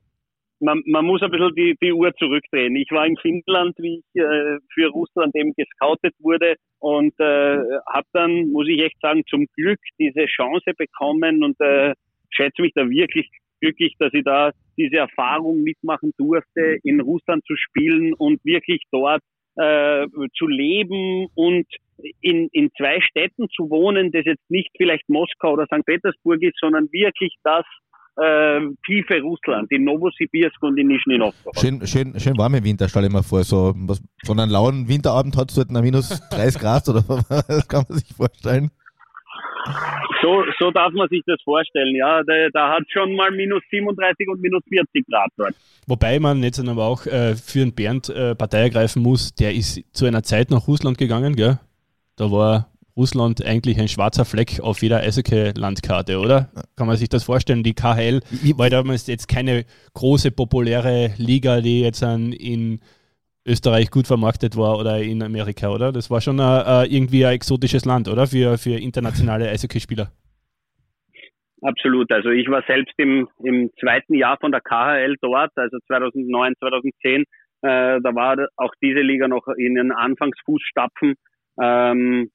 man, 0.62 0.83
man 0.87 1.04
muss 1.04 1.23
ein 1.23 1.31
bisschen 1.31 1.54
die, 1.54 1.76
die 1.83 1.92
Uhr 1.92 2.12
zurückdrehen. 2.14 2.76
Ich 2.76 2.90
war 2.90 3.07
in 3.07 3.16
Finnland, 3.16 3.76
wie 3.78 3.99
ich 3.99 4.21
äh, 4.21 4.59
für 4.73 4.88
Russland 4.88 5.35
eben 5.35 5.52
gescoutet 5.54 6.14
wurde 6.21 6.54
und 6.78 7.12
äh, 7.19 7.59
habe 7.92 8.07
dann, 8.12 8.49
muss 8.50 8.69
ich 8.69 8.81
echt 8.81 9.00
sagen, 9.00 9.23
zum 9.28 9.47
Glück 9.57 9.81
diese 9.99 10.26
Chance 10.26 10.73
bekommen 10.76 11.42
und 11.42 11.61
äh, 11.61 11.95
schätze 12.31 12.62
mich 12.62 12.73
da 12.75 12.88
wirklich 12.88 13.28
glücklich, 13.61 13.95
dass 13.99 14.12
ich 14.14 14.25
da 14.25 14.52
diese 14.76 14.97
Erfahrung 14.97 15.62
mitmachen 15.62 16.12
durfte, 16.16 16.78
in 16.83 17.00
Russland 17.00 17.45
zu 17.45 17.54
spielen 17.57 18.14
und 18.14 18.45
wirklich 18.45 18.83
dort 18.90 19.23
äh, 19.57 20.07
zu 20.35 20.47
leben 20.47 21.26
und 21.35 21.66
in, 22.21 22.49
in 22.52 22.71
zwei 22.76 23.00
Städten 23.00 23.49
zu 23.50 23.71
wohnen, 23.71 24.11
das 24.11 24.25
jetzt 24.25 24.50
nicht 24.50 24.71
vielleicht 24.76 25.09
Moskau 25.09 25.52
oder 25.52 25.66
St. 25.66 25.85
Petersburg 25.85 26.42
ist, 26.42 26.59
sondern 26.59 26.88
wirklich 26.90 27.35
das 27.45 27.64
äh, 28.16 28.61
tiefe 28.85 29.21
Russland, 29.23 29.71
in 29.71 29.85
Novosibirsk 29.85 30.62
und 30.62 30.78
in 30.78 30.88
Nischni 30.88 31.19
Novgorod. 31.19 31.59
Schön, 31.59 31.87
schön, 31.87 32.19
schön 32.19 32.37
warme 32.37 32.62
Winter, 32.62 32.88
stelle 32.88 33.07
ich 33.07 33.12
mir 33.12 33.23
vor. 33.23 33.42
So, 33.45 33.73
was, 33.76 34.02
so 34.23 34.33
einen 34.33 34.50
lauen 34.50 34.88
Winterabend 34.88 35.37
hat 35.37 35.50
es 35.50 35.57
dort 35.57 35.71
nach 35.71 35.83
minus 35.83 36.09
30 36.31 36.61
Grad 36.61 36.88
oder 36.88 37.04
was 37.07 37.69
kann 37.69 37.85
man 37.88 37.99
sich 37.99 38.14
vorstellen? 38.14 38.71
So, 40.21 40.42
so 40.59 40.71
darf 40.71 40.92
man 40.92 41.09
sich 41.09 41.23
das 41.26 41.40
vorstellen, 41.42 41.95
ja. 41.97 42.23
Da, 42.25 42.33
da 42.52 42.71
hat 42.75 42.83
schon 42.92 43.14
mal 43.14 43.31
minus 43.31 43.62
37 43.71 44.28
und 44.28 44.40
minus 44.40 44.62
40 44.69 45.07
Grad 45.09 45.31
dort. 45.37 45.54
Wobei 45.87 46.19
man 46.19 46.42
jetzt 46.42 46.61
aber 46.61 46.85
auch 46.85 47.07
äh, 47.07 47.35
für 47.35 47.61
den 47.61 47.75
Bernd 47.75 48.09
äh, 48.09 48.35
Partei 48.35 48.62
ergreifen 48.62 49.02
muss, 49.02 49.35
der 49.35 49.54
ist 49.54 49.81
zu 49.92 50.04
einer 50.07 50.23
Zeit 50.23 50.50
nach 50.50 50.66
Russland 50.66 50.99
gegangen, 50.99 51.35
gell? 51.37 51.59
Da 52.16 52.31
war 52.31 52.71
Russland 52.96 53.44
eigentlich 53.44 53.78
ein 53.80 53.88
schwarzer 53.88 54.25
Fleck 54.25 54.61
auf 54.61 54.82
jeder 54.82 55.00
Eishockey-Landkarte, 55.00 56.18
oder? 56.18 56.50
Kann 56.76 56.87
man 56.87 56.96
sich 56.96 57.08
das 57.08 57.25
vorstellen? 57.25 57.62
Die 57.62 57.75
KHL 57.75 58.20
war 58.56 58.70
damals 58.70 59.06
jetzt 59.06 59.28
keine 59.28 59.64
große, 59.94 60.30
populäre 60.30 61.12
Liga, 61.16 61.61
die 61.61 61.80
jetzt 61.82 62.02
in 62.02 62.80
Österreich 63.46 63.90
gut 63.90 64.06
vermarktet 64.06 64.56
war 64.56 64.78
oder 64.78 65.02
in 65.02 65.22
Amerika, 65.22 65.70
oder? 65.70 65.92
Das 65.92 66.11
war 66.11 66.20
schon 66.20 66.38
ein, 66.38 66.90
irgendwie 66.90 67.25
ein 67.26 67.34
exotisches 67.34 67.84
Land, 67.84 68.08
oder? 68.08 68.26
Für, 68.26 68.58
für 68.58 68.78
internationale 68.78 69.49
Eishockeyspieler. 69.49 70.12
Absolut. 71.62 72.11
Also 72.11 72.30
ich 72.30 72.49
war 72.49 72.62
selbst 72.66 72.94
im, 72.99 73.28
im 73.44 73.70
zweiten 73.78 74.14
Jahr 74.14 74.37
von 74.40 74.50
der 74.50 74.61
KHL 74.61 75.16
dort, 75.20 75.52
also 75.56 75.78
2009, 75.87 76.54
2010. 76.58 77.22
Äh, 77.22 77.25
da 77.62 78.14
war 78.14 78.37
auch 78.56 78.72
diese 78.82 79.00
Liga 79.00 79.28
noch 79.28 79.46
in 79.56 79.76
den 79.76 79.92
Anfangsfußstapfen. 79.92 81.14
Ähm, 81.61 82.30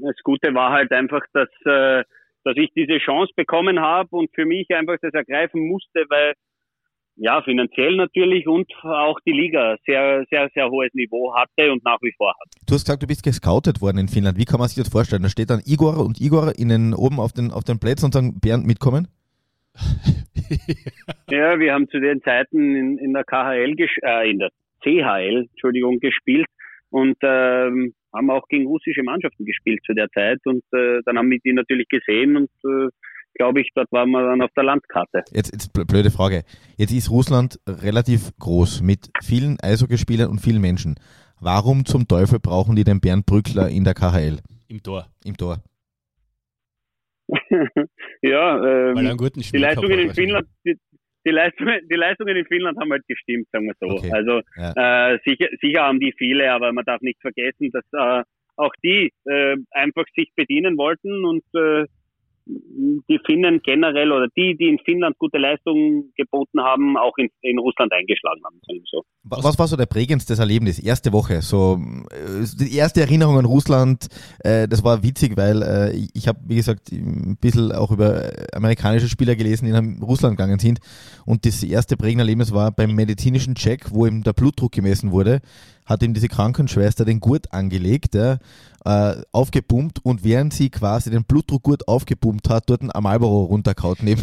das 0.00 0.16
Gute 0.22 0.54
war 0.54 0.72
halt 0.72 0.92
einfach, 0.92 1.22
dass, 1.32 1.48
äh, 1.64 2.04
dass 2.44 2.56
ich 2.56 2.70
diese 2.74 2.98
Chance 2.98 3.32
bekommen 3.36 3.80
habe 3.80 4.08
und 4.10 4.30
für 4.34 4.44
mich 4.44 4.68
einfach 4.70 4.96
das 5.00 5.14
ergreifen 5.14 5.66
musste, 5.66 6.04
weil 6.08 6.34
ja, 7.20 7.42
finanziell 7.42 7.96
natürlich 7.96 8.46
und 8.46 8.72
auch 8.84 9.18
die 9.26 9.32
Liga 9.32 9.76
sehr, 9.84 10.24
sehr, 10.30 10.48
sehr 10.54 10.70
hohes 10.70 10.94
Niveau 10.94 11.34
hatte 11.34 11.72
und 11.72 11.84
nach 11.84 11.98
wie 12.00 12.12
vor 12.16 12.28
hat. 12.28 12.54
Du 12.66 12.74
hast 12.74 12.84
gesagt, 12.84 13.02
du 13.02 13.08
bist 13.08 13.24
gescoutet 13.24 13.80
worden 13.80 13.98
in 13.98 14.08
Finnland. 14.08 14.38
Wie 14.38 14.44
kann 14.44 14.60
man 14.60 14.68
sich 14.68 14.78
das 14.78 14.88
vorstellen? 14.88 15.22
Da 15.22 15.28
steht 15.28 15.50
dann 15.50 15.60
Igor 15.66 15.98
und 15.98 16.20
Igor 16.20 16.52
innen 16.56 16.94
oben 16.94 17.18
auf 17.18 17.32
den, 17.32 17.50
auf 17.50 17.64
den 17.64 17.80
Plätzen 17.80 18.06
und 18.06 18.14
sagen, 18.14 18.38
Bernd, 18.40 18.66
mitkommen? 18.66 19.08
ja, 21.28 21.58
wir 21.58 21.74
haben 21.74 21.88
zu 21.88 22.00
den 22.00 22.22
Zeiten 22.22 22.76
in, 22.76 22.98
in 22.98 23.12
der 23.12 23.24
KHL, 23.24 23.74
äh, 24.02 24.30
in 24.30 24.38
der 24.38 24.50
CHL, 24.82 25.48
Entschuldigung, 25.50 25.98
gespielt 25.98 26.46
und 26.90 27.16
ähm, 27.22 27.94
haben 28.14 28.30
auch 28.30 28.46
gegen 28.48 28.66
russische 28.66 29.02
Mannschaften 29.02 29.44
gespielt 29.44 29.80
zu 29.84 29.94
der 29.94 30.08
Zeit 30.10 30.38
und 30.44 30.62
äh, 30.72 31.00
dann 31.04 31.18
haben 31.18 31.30
wir 31.30 31.38
die 31.44 31.52
natürlich 31.52 31.88
gesehen 31.88 32.36
und 32.36 32.50
äh, 32.64 32.88
glaube 33.34 33.60
ich, 33.60 33.70
dort 33.74 33.90
waren 33.92 34.10
wir 34.10 34.22
dann 34.22 34.42
auf 34.42 34.50
der 34.56 34.64
Landkarte. 34.64 35.22
Jetzt, 35.32 35.52
jetzt 35.52 35.72
blöde 35.72 36.10
Frage. 36.10 36.42
Jetzt 36.76 36.92
ist 36.92 37.10
Russland 37.10 37.58
relativ 37.66 38.32
groß 38.38 38.82
mit 38.82 39.10
vielen 39.22 39.58
Eishockeyspielern 39.60 40.28
und 40.28 40.40
vielen 40.40 40.60
Menschen. 40.60 40.96
Warum 41.40 41.84
zum 41.84 42.08
Teufel 42.08 42.40
brauchen 42.40 42.74
die 42.74 42.84
den 42.84 43.00
Bernd 43.00 43.26
Brückler 43.26 43.68
in 43.68 43.84
der 43.84 43.94
KHL? 43.94 44.40
Im 44.66 44.82
Tor. 44.82 45.06
Im 45.24 45.36
Tor. 45.36 45.62
ja, 48.22 48.56
ähm, 48.56 48.96
Weil 48.96 49.04
er 49.04 49.10
einen 49.10 49.18
guten 49.18 49.40
die 49.40 49.58
Leistungen 49.58 49.98
in 49.98 50.14
Finnland, 50.14 50.48
die, 50.64 50.76
die, 51.26 51.30
Leistungen, 51.30 51.80
die 51.90 51.96
Leistungen 51.96 52.36
in 52.36 52.46
Finnland 52.46 52.78
haben 52.78 52.92
halt 52.92 53.06
gestimmt, 53.06 53.48
sagen 53.52 53.66
wir 53.66 53.74
so. 53.80 53.96
Okay. 53.96 54.10
Also 54.12 54.40
ja. 54.56 55.12
äh, 55.12 55.18
sicher, 55.24 55.48
sicher 55.60 55.82
haben 55.82 56.00
die 56.00 56.12
viele, 56.16 56.52
aber 56.52 56.72
man 56.72 56.84
darf 56.84 57.00
nicht 57.00 57.20
vergessen, 57.20 57.70
dass 57.72 57.84
äh, 57.92 58.24
auch 58.56 58.72
die 58.82 59.12
äh, 59.24 59.56
einfach 59.70 60.04
sich 60.14 60.30
bedienen 60.34 60.76
wollten 60.76 61.24
und 61.24 61.44
äh, 61.54 61.86
die 62.48 63.18
Finnen 63.26 63.60
generell 63.62 64.12
oder 64.12 64.28
die, 64.36 64.56
die 64.56 64.68
in 64.68 64.78
Finnland 64.78 65.18
gute 65.18 65.38
Leistungen 65.38 66.12
geboten 66.16 66.60
haben, 66.60 66.96
auch 66.96 67.16
in, 67.18 67.28
in 67.42 67.58
Russland 67.58 67.92
eingeschlagen 67.92 68.40
haben. 68.44 68.60
So. 68.90 69.02
Was 69.24 69.58
war 69.58 69.66
so 69.66 69.76
der 69.76 69.86
prägendste 69.86 70.34
Erlebnis? 70.34 70.78
Erste 70.78 71.12
Woche, 71.12 71.42
so 71.42 71.78
äh, 72.10 72.44
die 72.58 72.76
erste 72.76 73.00
Erinnerung 73.00 73.38
an 73.38 73.44
Russland, 73.44 74.06
äh, 74.40 74.66
das 74.66 74.82
war 74.82 75.02
witzig, 75.02 75.36
weil 75.36 75.62
äh, 75.62 76.06
ich 76.14 76.28
habe, 76.28 76.38
wie 76.46 76.56
gesagt, 76.56 76.90
ein 76.92 77.36
bisschen 77.40 77.72
auch 77.72 77.90
über 77.90 78.30
amerikanische 78.52 79.08
Spieler 79.08 79.36
gelesen, 79.36 79.66
die 79.66 79.72
nach 79.72 80.06
Russland 80.06 80.36
gegangen 80.36 80.58
sind. 80.58 80.80
Und 81.26 81.44
das 81.44 81.62
erste 81.62 81.96
prägende 81.96 82.22
Erlebnis 82.22 82.52
war 82.52 82.72
beim 82.72 82.94
medizinischen 82.94 83.54
Check, 83.54 83.90
wo 83.92 84.06
ihm 84.06 84.22
der 84.22 84.32
Blutdruck 84.32 84.72
gemessen 84.72 85.12
wurde 85.12 85.40
hat 85.88 86.02
ihm 86.02 86.12
diese 86.14 86.28
Krankenschwester 86.28 87.04
den 87.04 87.20
Gurt 87.20 87.52
angelegt, 87.52 88.14
ja, 88.14 88.38
äh, 88.84 89.22
aufgepumpt 89.32 89.98
und 90.04 90.24
während 90.24 90.52
sie 90.52 90.70
quasi 90.70 91.10
den 91.10 91.24
Blutdruckgurt 91.24 91.88
aufgepumpt 91.88 92.48
hat, 92.50 92.64
dort 92.68 92.82
ein 92.82 92.94
Amalbaro 92.94 93.44
runterkaut, 93.44 93.98
neben, 94.02 94.22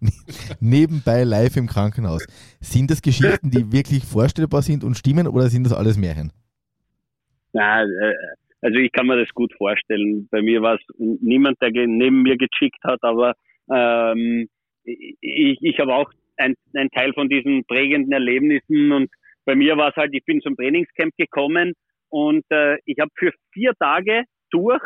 nebenbei 0.60 1.24
live 1.24 1.56
im 1.56 1.66
Krankenhaus. 1.66 2.26
Sind 2.60 2.90
das 2.90 3.02
Geschichten, 3.02 3.50
die 3.50 3.70
wirklich 3.72 4.04
vorstellbar 4.04 4.62
sind 4.62 4.84
und 4.84 4.96
stimmen 4.96 5.26
oder 5.26 5.48
sind 5.48 5.64
das 5.64 5.72
alles 5.72 5.98
Märchen? 5.98 6.32
Na, 7.52 7.82
äh, 7.82 8.14
also 8.62 8.78
ich 8.78 8.90
kann 8.92 9.06
mir 9.06 9.18
das 9.18 9.28
gut 9.34 9.52
vorstellen. 9.58 10.28
Bei 10.30 10.40
mir 10.40 10.62
war 10.62 10.76
es 10.76 10.80
niemand, 10.98 11.60
der 11.60 11.70
neben 11.70 12.22
mir 12.22 12.36
gechickt 12.36 12.82
hat, 12.84 13.00
aber 13.02 13.34
ähm, 13.70 14.48
ich, 14.84 15.58
ich 15.60 15.78
habe 15.78 15.94
auch 15.94 16.10
ein, 16.36 16.54
ein 16.74 16.88
Teil 16.90 17.12
von 17.12 17.28
diesen 17.28 17.64
prägenden 17.64 18.12
Erlebnissen 18.12 18.92
und 18.92 19.10
bei 19.44 19.54
mir 19.54 19.76
war 19.76 19.90
es 19.90 19.96
halt, 19.96 20.14
ich 20.14 20.24
bin 20.24 20.40
zum 20.40 20.56
Trainingscamp 20.56 21.16
gekommen 21.16 21.74
und 22.08 22.44
äh, 22.50 22.78
ich 22.84 22.98
habe 23.00 23.10
für 23.16 23.32
vier 23.52 23.72
Tage 23.78 24.24
durch 24.50 24.82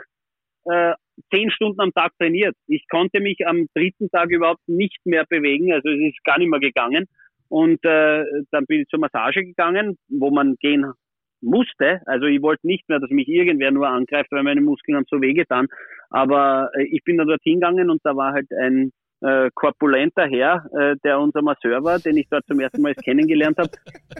äh, 0.65 0.95
zehn 1.33 1.51
Stunden 1.51 1.81
am 1.81 1.93
Tag 1.93 2.13
trainiert. 2.19 2.55
Ich 2.67 2.87
konnte 2.89 3.21
mich 3.21 3.47
am 3.47 3.67
dritten 3.75 4.11
Tag 4.11 4.31
überhaupt 4.31 4.67
nicht 4.67 4.99
mehr 5.05 5.25
bewegen, 5.29 5.73
also 5.73 5.89
es 5.89 6.13
ist 6.13 6.25
gar 6.25 6.39
nicht 6.39 6.51
mehr 6.51 6.61
gegangen. 6.61 7.07
Und 7.49 7.85
äh, 7.85 8.25
dann 8.51 8.67
bin 8.67 8.83
ich 8.83 8.89
zur 8.89 8.99
Massage 8.99 9.45
gegangen, 9.45 9.97
wo 10.09 10.31
man 10.31 10.57
gehen 10.57 10.93
musste. 11.41 12.01
Also 12.07 12.27
ich 12.27 12.43
wollte 12.43 12.67
nicht 12.67 12.89
mehr, 12.89 12.99
dass 12.99 13.11
mich 13.11 13.29
irgendwer 13.29 13.71
nur 13.71 13.89
angreift, 13.89 14.33
weil 14.33 14.43
meine 14.43 14.61
Muskeln 14.61 14.97
haben 14.97 15.07
so 15.09 15.21
wehgetan. 15.21 15.69
Aber 16.11 16.71
äh, 16.75 16.85
ich 16.85 17.05
bin 17.05 17.19
dann 17.19 17.29
dorthin 17.29 17.61
gegangen 17.61 17.91
und 17.91 18.01
da 18.05 18.17
war 18.17 18.33
halt 18.33 18.51
ein 18.53 18.91
äh, 19.21 19.51
korpulenter 19.55 20.27
Herr, 20.27 20.67
äh, 20.79 20.97
der 21.05 21.19
unser 21.19 21.43
Masseur 21.43 21.83
war, 21.83 21.99
den 21.99 22.17
ich 22.17 22.27
dort 22.31 22.47
zum 22.47 22.61
ersten 22.61 22.83
Mal 22.83 22.95
kennengelernt 22.95 23.59
habe. 23.59 23.71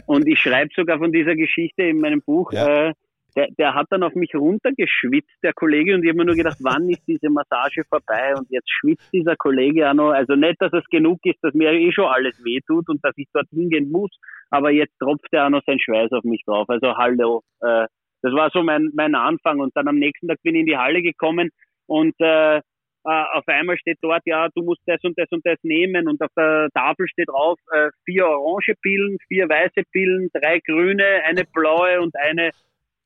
Und 0.05 0.27
ich 0.27 0.39
schreibe 0.39 0.69
sogar 0.75 0.97
von 0.97 1.11
dieser 1.11 1.35
Geschichte 1.35 1.83
in 1.83 1.99
meinem 1.99 2.21
Buch. 2.21 2.51
Ja. 2.51 2.87
Äh, 2.87 2.93
der, 3.35 3.49
der 3.57 3.75
hat 3.75 3.85
dann 3.91 4.01
auf 4.01 4.15
mich 4.15 4.33
runtergeschwitzt, 4.33 5.43
der 5.43 5.53
Kollege, 5.53 5.93
und 5.93 6.03
ich 6.03 6.09
habe 6.09 6.17
mir 6.17 6.25
nur 6.25 6.35
gedacht, 6.35 6.57
wann 6.61 6.89
ist 6.89 7.03
diese 7.07 7.29
Massage 7.29 7.83
vorbei? 7.87 8.33
Und 8.35 8.47
jetzt 8.49 8.69
schwitzt 8.71 9.13
dieser 9.13 9.35
Kollege 9.35 9.87
auch 9.87 9.93
noch. 9.93 10.09
Also 10.09 10.35
nicht, 10.35 10.59
dass 10.59 10.73
es 10.73 10.83
genug 10.89 11.19
ist, 11.23 11.37
dass 11.43 11.53
mir 11.53 11.71
eh 11.71 11.91
schon 11.91 12.05
alles 12.05 12.43
wehtut 12.43 12.89
und 12.89 13.03
dass 13.05 13.13
ich 13.15 13.27
dort 13.33 13.47
hingehen 13.51 13.91
muss, 13.91 14.09
aber 14.49 14.71
jetzt 14.71 14.97
tropft 14.97 15.27
er 15.31 15.45
auch 15.45 15.49
noch 15.51 15.61
sein 15.67 15.79
Schweiß 15.79 16.11
auf 16.13 16.23
mich 16.23 16.43
drauf. 16.45 16.67
Also 16.69 16.97
hallo. 16.97 17.43
Äh, 17.61 17.85
das 18.23 18.33
war 18.33 18.49
so 18.51 18.63
mein, 18.63 18.89
mein 18.95 19.13
Anfang. 19.13 19.59
Und 19.59 19.75
dann 19.75 19.87
am 19.87 19.97
nächsten 19.97 20.27
Tag 20.27 20.41
bin 20.41 20.55
ich 20.55 20.61
in 20.61 20.67
die 20.67 20.77
Halle 20.77 21.03
gekommen 21.03 21.49
und 21.85 22.15
äh, 22.19 22.61
auf 23.07 23.47
einmal 23.47 23.77
steht 23.77 23.97
dort, 24.01 24.21
ja, 24.25 24.49
du 24.53 24.63
musst 24.63 24.81
das 24.85 24.99
und 25.03 25.17
das 25.17 25.27
und 25.31 25.45
das 25.45 25.57
nehmen 25.63 26.07
und 26.07 26.21
auf 26.21 26.31
der 26.35 26.69
Tafel 26.73 27.07
steht 27.07 27.29
drauf, 27.29 27.57
äh, 27.71 27.89
vier 28.05 28.27
orange 28.27 28.73
Pillen, 28.81 29.17
vier 29.27 29.47
weiße 29.47 29.83
Pillen, 29.91 30.29
drei 30.33 30.59
grüne, 30.59 31.23
eine 31.25 31.45
blaue 31.45 32.01
und 32.01 32.15
eine 32.17 32.51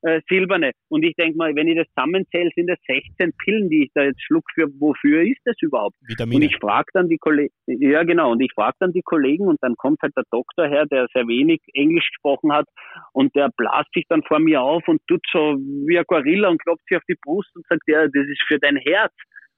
äh, 0.04 0.22
silberne. 0.28 0.72
Und 0.90 1.04
ich 1.04 1.16
denke 1.16 1.38
mal, 1.38 1.56
wenn 1.56 1.68
ich 1.68 1.78
das 1.78 1.88
zusammenzähle, 1.96 2.50
sind 2.56 2.68
das 2.68 2.80
16 2.88 3.34
Pillen, 3.44 3.70
die 3.70 3.84
ich 3.84 3.92
da 3.94 4.04
jetzt 4.04 4.22
schluck. 4.24 4.44
Für 4.54 4.68
wofür 4.80 5.22
ist 5.22 5.42
das 5.46 5.56
überhaupt? 5.62 5.96
Vitamine. 6.02 6.38
Und 6.38 6.52
ich 6.52 6.58
frage 6.58 6.88
dann 6.94 7.08
die 7.08 7.18
Kollegen, 7.18 7.54
ja 7.68 8.04
genau, 8.04 8.32
und 8.32 8.42
ich 8.42 8.52
frage 8.54 8.76
dann 8.80 8.92
die 8.94 9.04
Kollegen 9.04 9.48
und 9.48 9.60
dann 9.62 9.76
kommt 9.76 10.02
halt 10.02 10.16
der 10.18 10.24
Doktor 10.32 10.68
her, 10.68 10.86
der 10.88 11.08
sehr 11.14 11.28
wenig 11.28 11.62
Englisch 11.74 12.08
gesprochen 12.10 12.52
hat 12.52 12.66
und 13.14 13.36
der 13.36 13.50
blast 13.56 13.94
sich 13.94 14.06
dann 14.10 14.24
vor 14.24 14.40
mir 14.40 14.62
auf 14.62 14.88
und 14.88 15.02
tut 15.08 15.22
so 15.32 15.56
wie 15.86 16.00
ein 16.00 16.06
Gorilla 16.08 16.50
und 16.50 16.62
klopft 16.62 16.88
sich 16.88 16.98
auf 16.98 17.04
die 17.08 17.18
Brust 17.22 17.56
und 17.56 17.66
sagt, 17.68 17.84
ja, 17.88 18.06
das 18.06 18.28
ist 18.28 18.42
für 18.48 18.58
dein 18.58 18.78
Herz. 18.78 19.14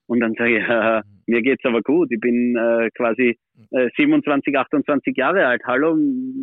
Und 0.08 0.20
dann 0.20 0.34
sage 0.38 0.58
ich, 0.58 0.64
äh, 0.70 1.02
mir 1.28 1.42
geht's 1.42 1.66
aber 1.66 1.82
gut. 1.82 2.12
Ich 2.12 2.20
bin 2.20 2.56
äh, 2.56 2.90
quasi 2.96 3.38
äh, 3.72 3.90
27, 3.96 4.58
28 4.58 5.16
Jahre 5.16 5.46
alt. 5.46 5.62
Hallo, 5.66 5.98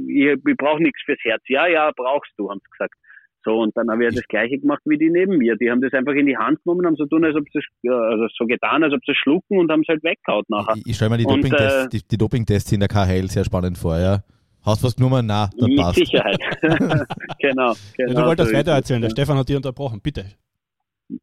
ich, 0.09 0.27
ich 0.27 0.57
brauche 0.57 0.83
nichts 0.83 1.03
fürs 1.05 1.19
Herz. 1.23 1.43
Ja, 1.49 1.67
ja, 1.67 1.91
brauchst 1.95 2.33
du, 2.37 2.51
haben 2.51 2.61
sie 2.65 2.71
gesagt. 2.71 2.95
So, 3.43 3.59
und 3.59 3.75
dann 3.75 3.91
habe 3.91 4.05
ich 4.05 4.11
ja 4.11 4.17
das 4.21 4.29
Gleiche 4.29 4.59
gemacht 4.59 4.83
wie 4.85 4.99
die 4.99 5.09
neben 5.09 5.39
mir. 5.39 5.57
Die 5.57 5.71
haben 5.71 5.81
das 5.81 5.95
einfach 5.95 6.13
in 6.13 6.27
die 6.27 6.37
Hand 6.37 6.63
genommen, 6.63 6.85
haben 6.85 6.97
so 6.97 7.07
tun, 7.07 7.25
als 7.25 7.35
ob 7.35 7.45
sie, 7.51 7.89
also 7.89 8.27
so 8.37 8.45
getan, 8.45 8.85
als 8.85 8.93
ob 8.93 9.01
sie 9.07 9.15
schlucken 9.15 9.59
und 9.59 9.71
haben 9.71 9.81
es 9.81 9.89
halt 9.89 10.05
weggehaut 10.05 10.45
nachher. 10.51 10.75
Ich, 10.77 10.89
ich 10.89 10.97
stelle 10.97 11.13
mir 11.13 11.19
die 11.19 11.25
Dopingtests, 11.25 11.87
äh, 11.87 11.89
die, 11.89 12.03
die 12.07 12.19
Dopingtests 12.19 12.73
in 12.73 12.81
der 12.81 12.89
KHL 12.89 13.29
sehr 13.29 13.45
spannend 13.45 13.79
vor, 13.79 13.99
ja. 13.99 14.23
Hast 14.63 14.83
du 14.83 14.89
was 14.89 14.95
genommen? 14.95 15.25
Na, 15.25 15.49
das 15.57 15.69
mit 15.69 15.79
passt. 15.79 15.97
Sicherheit. 15.97 16.39
genau, 16.61 17.05
genau. 17.39 17.73
Ja, 17.97 18.07
du 18.07 18.27
wolltest 18.27 18.51
so 18.51 18.57
weiter 18.57 18.73
erzählen, 18.73 19.01
der 19.01 19.11
Stefan 19.11 19.39
hat 19.39 19.49
dich 19.49 19.57
unterbrochen, 19.57 20.01
bitte. 20.03 20.27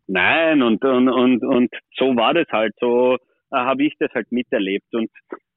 Nein, 0.08 0.62
und, 0.62 0.84
und, 0.84 1.10
und, 1.10 1.44
und 1.44 1.70
so 1.96 2.16
war 2.16 2.34
das 2.34 2.48
halt, 2.52 2.74
so 2.80 3.16
äh, 3.16 3.18
habe 3.52 3.84
ich 3.84 3.94
das 4.00 4.12
halt 4.14 4.32
miterlebt. 4.32 4.94
Und 4.94 5.10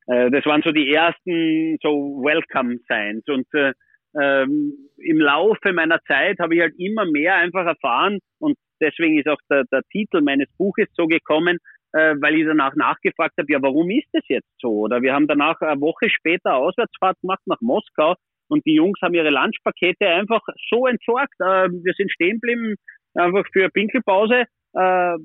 äh, 0.06 0.30
das 0.30 0.44
waren 0.46 0.62
so 0.62 0.70
die 0.70 0.92
ersten 0.92 1.78
so 1.82 2.22
Welcome 2.22 2.78
Signs. 2.88 3.25
Und 3.28 3.46
äh, 3.54 3.72
ähm, 4.20 4.72
im 4.99 5.18
Laufe 5.18 5.72
meiner 5.72 6.00
Zeit 6.06 6.38
habe 6.40 6.54
ich 6.54 6.60
halt 6.60 6.75
immer 6.78 7.04
mehr 7.04 7.37
einfach 7.37 7.64
erfahren 7.64 8.18
und 8.38 8.56
deswegen 8.80 9.18
ist 9.18 9.28
auch 9.28 9.38
der, 9.49 9.64
der 9.70 9.82
Titel 9.92 10.20
meines 10.20 10.49
Buches 10.58 10.88
so 10.96 11.06
gekommen, 11.06 11.58
äh, 11.92 12.14
weil 12.20 12.37
ich 12.37 12.46
danach 12.46 12.75
nachgefragt 12.75 13.34
habe, 13.38 13.52
ja, 13.52 13.62
warum 13.62 13.88
ist 13.90 14.08
das 14.12 14.25
jetzt 14.28 14.50
so? 14.58 14.70
Oder 14.70 15.02
wir 15.02 15.12
haben 15.12 15.28
danach 15.28 15.60
eine 15.60 15.80
Woche 15.80 16.10
später 16.10 16.56
Auswärtsfahrt 16.56 17.20
gemacht 17.20 17.42
nach 17.46 17.60
Moskau 17.60 18.14
und 18.49 18.66
die 18.66 18.75
Jungs 18.75 18.99
haben 19.00 19.14
ihre 19.14 19.30
Lunchpakete 19.30 20.08
einfach 20.08 20.42
so 20.70 20.87
entsorgt. 20.87 21.34
Äh, 21.38 21.68
wir 21.70 21.92
sind 21.96 22.10
stehen 22.10 22.40
geblieben, 22.40 22.75
einfach 23.14 23.45
für 23.52 23.61
eine 23.61 23.71
Pinkelpause 23.71 24.45
äh, 24.73 25.17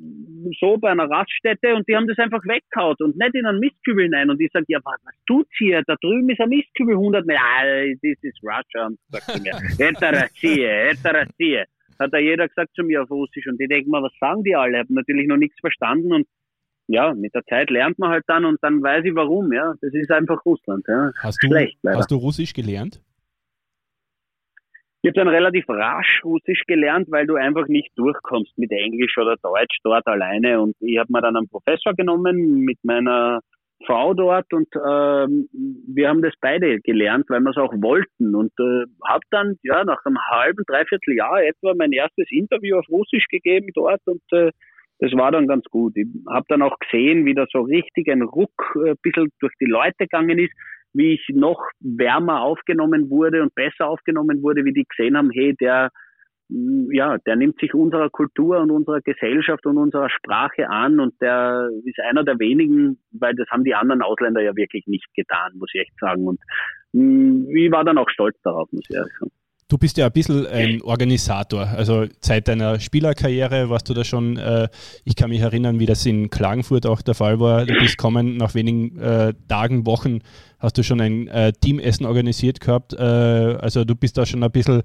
so 0.60 0.78
bei 0.78 0.90
einer 0.90 1.10
Raststätte 1.10 1.76
und 1.76 1.88
die 1.88 1.96
haben 1.96 2.08
das 2.08 2.18
einfach 2.18 2.44
weggehaut 2.46 3.00
und 3.02 3.16
nicht 3.16 3.36
in 3.36 3.46
einen 3.46 3.60
Mistkübel 3.60 4.06
hinein. 4.06 4.30
Und 4.30 4.42
ich 4.42 4.52
sage, 4.52 4.66
ja, 4.70 4.80
was, 4.84 5.00
was 5.04 5.14
tut's 5.28 5.52
hier? 5.58 5.84
Da 5.86 5.96
drüben 6.02 6.30
ist 6.30 6.40
ein 6.40 6.50
Mistkübel 6.50 6.96
100 6.96 7.26
Meter. 7.26 7.40
Ah, 7.42 7.64
das 7.64 8.00
ist 8.02 8.24
is 8.24 8.36
Russia, 8.42 8.90
sagt 9.10 9.32
sie 9.32 9.42
mir. 9.42 9.58
Eta 9.80 10.10
Rassie. 11.12 11.64
Hat 12.00 12.12
da 12.12 12.18
jeder 12.18 12.48
gesagt 12.48 12.76
zu 12.76 12.84
mir 12.84 13.04
auf 13.04 13.12
Russisch 13.12 13.48
und 13.48 13.60
ich 13.62 13.70
denke 13.70 13.90
mal, 13.90 14.04
was 14.04 14.12
sagen 14.20 14.44
die 14.44 14.56
alle? 14.56 14.74
Ich 14.74 14.80
habe 14.80 14.94
natürlich 14.94 15.28
noch 15.28 15.38
nichts 15.38 15.58
verstanden 15.60 16.12
und 16.12 16.28
ja, 16.88 17.14
mit 17.14 17.34
der 17.34 17.44
Zeit 17.46 17.70
lernt 17.70 17.98
man 17.98 18.10
halt 18.10 18.26
dann 18.28 18.46
und 18.46 18.58
dann 18.62 18.84
weiß 18.84 19.06
ich 19.06 19.16
warum, 19.16 19.52
ja. 19.54 19.74
Das 19.82 19.94
ist 19.94 20.12
einfach 20.12 20.44
Russland, 20.46 20.86
ja. 20.88 21.12
Hast 21.20 21.42
du, 21.42 21.48
Schlecht, 21.48 21.78
hast 21.86 22.12
du 22.12 22.16
Russisch 22.16 22.54
gelernt? 22.54 23.02
Ich 25.06 25.10
habe 25.10 25.20
dann 25.24 25.28
relativ 25.28 25.66
rasch 25.70 26.22
Russisch 26.24 26.64
gelernt, 26.66 27.12
weil 27.12 27.28
du 27.28 27.36
einfach 27.36 27.68
nicht 27.68 27.92
durchkommst 27.96 28.58
mit 28.58 28.72
Englisch 28.72 29.16
oder 29.20 29.36
Deutsch 29.38 29.78
dort 29.84 30.08
alleine. 30.08 30.60
Und 30.60 30.76
ich 30.80 30.98
habe 30.98 31.14
mir 31.14 31.22
dann 31.22 31.38
einen 31.38 31.48
Professor 31.48 31.94
genommen 31.94 32.62
mit 32.62 32.80
meiner 32.82 33.42
Frau 33.86 34.16
dort 34.16 34.52
und 34.52 34.68
ähm, 34.74 35.48
wir 35.94 36.10
haben 36.10 36.24
das 36.24 36.34
beide 36.42 36.80
gelernt, 36.80 37.26
weil 37.30 37.42
wir 37.42 37.52
es 37.52 37.58
auch 37.58 37.72
wollten. 37.74 38.34
Und 38.34 38.52
äh, 38.60 38.86
habe 39.08 39.24
dann 39.30 39.60
ja 39.62 39.84
nach 39.84 40.04
einem 40.06 40.18
halben, 40.32 40.64
dreiviertel 40.66 41.16
Jahr 41.16 41.40
etwa 41.44 41.76
mein 41.78 41.92
erstes 41.92 42.26
Interview 42.32 42.80
auf 42.80 42.90
Russisch 42.90 43.28
gegeben 43.30 43.68
dort 43.76 44.02
und 44.06 44.24
äh, 44.32 44.50
das 44.98 45.12
war 45.12 45.32
dann 45.32 45.46
ganz 45.46 45.66
gut. 45.66 45.96
Ich 45.98 46.08
habe 46.28 46.46
dann 46.50 46.64
auch 46.64 46.80
gesehen, 46.80 47.28
wie 47.28 47.36
da 47.36 47.46
so 47.52 47.62
richtig 47.62 48.10
ein 48.10 48.24
Ruck 48.24 48.76
äh, 48.84 48.90
ein 48.90 48.98
bisschen 49.04 49.30
durch 49.40 49.54
die 49.62 49.70
Leute 49.70 49.94
gegangen 50.00 50.40
ist 50.40 50.54
wie 50.96 51.14
ich 51.14 51.28
noch 51.34 51.62
wärmer 51.80 52.42
aufgenommen 52.42 53.10
wurde 53.10 53.42
und 53.42 53.54
besser 53.54 53.88
aufgenommen 53.88 54.42
wurde, 54.42 54.64
wie 54.66 54.74
die 54.74 54.86
gesehen 54.86 55.18
haben, 55.18 55.30
hey, 55.32 55.54
der, 55.60 55.92
mm, 56.50 56.92
ja, 56.92 57.18
der 57.26 57.36
nimmt 57.36 57.60
sich 57.60 57.74
unserer 57.74 58.10
Kultur 58.10 58.60
und 58.60 58.72
unserer 58.72 59.02
Gesellschaft 59.02 59.66
und 59.66 59.78
unserer 59.78 60.10
Sprache 60.10 60.70
an 60.70 61.00
und 61.00 61.14
der 61.22 61.70
ist 61.84 62.00
einer 62.00 62.24
der 62.24 62.40
wenigen, 62.40 62.98
weil 63.12 63.36
das 63.36 63.50
haben 63.50 63.66
die 63.66 63.76
anderen 63.76 64.02
Ausländer 64.02 64.42
ja 64.42 64.56
wirklich 64.56 64.88
nicht 64.88 65.08
getan, 65.16 65.52
muss 65.56 65.70
ich 65.74 65.82
echt 65.82 66.00
sagen. 66.00 66.26
Und 66.28 66.40
mm, 66.94 67.50
ich 67.56 67.72
war 67.72 67.84
dann 67.84 67.98
auch 67.98 68.10
stolz 68.10 68.40
darauf, 68.42 68.72
muss 68.72 68.86
ich 68.90 68.96
ehrlich 68.96 69.14
sagen. 69.20 69.32
Du 69.68 69.80
bist 69.80 69.98
ja 69.98 70.06
ein 70.06 70.12
bisschen 70.12 70.46
ein 70.46 70.84
Organisator. 70.84 71.66
Also 71.66 72.06
seit 72.22 72.48
deiner 72.48 72.80
Spielerkarriere 72.80 73.68
warst 73.68 73.90
du 73.90 73.96
da 73.96 74.04
schon, 74.04 74.38
äh, 74.38 74.68
ich 75.06 75.16
kann 75.16 75.32
mich 75.32 75.40
erinnern, 75.42 75.80
wie 75.80 75.88
das 75.88 76.06
in 76.06 76.30
Klagenfurt 76.30 76.86
auch 76.86 77.02
der 77.02 77.16
Fall 77.16 77.40
war. 77.40 77.66
Du 77.66 77.74
bist 77.80 77.98
kommen, 77.98 78.38
nach 78.38 78.54
wenigen 78.54 79.00
äh, 79.00 79.34
Tagen, 79.48 79.88
Wochen 79.88 80.20
hast 80.60 80.78
du 80.78 80.84
schon 80.84 81.02
ein 81.02 81.28
äh, 81.30 81.52
Teamessen 81.52 82.06
organisiert 82.06 82.60
gehabt. 82.60 82.94
Äh, 82.94 83.02
also 83.02 83.86
du 83.86 83.96
bist 83.96 84.20
da 84.20 84.28
schon 84.28 84.44
ein 84.44 84.52
bisschen, 84.52 84.84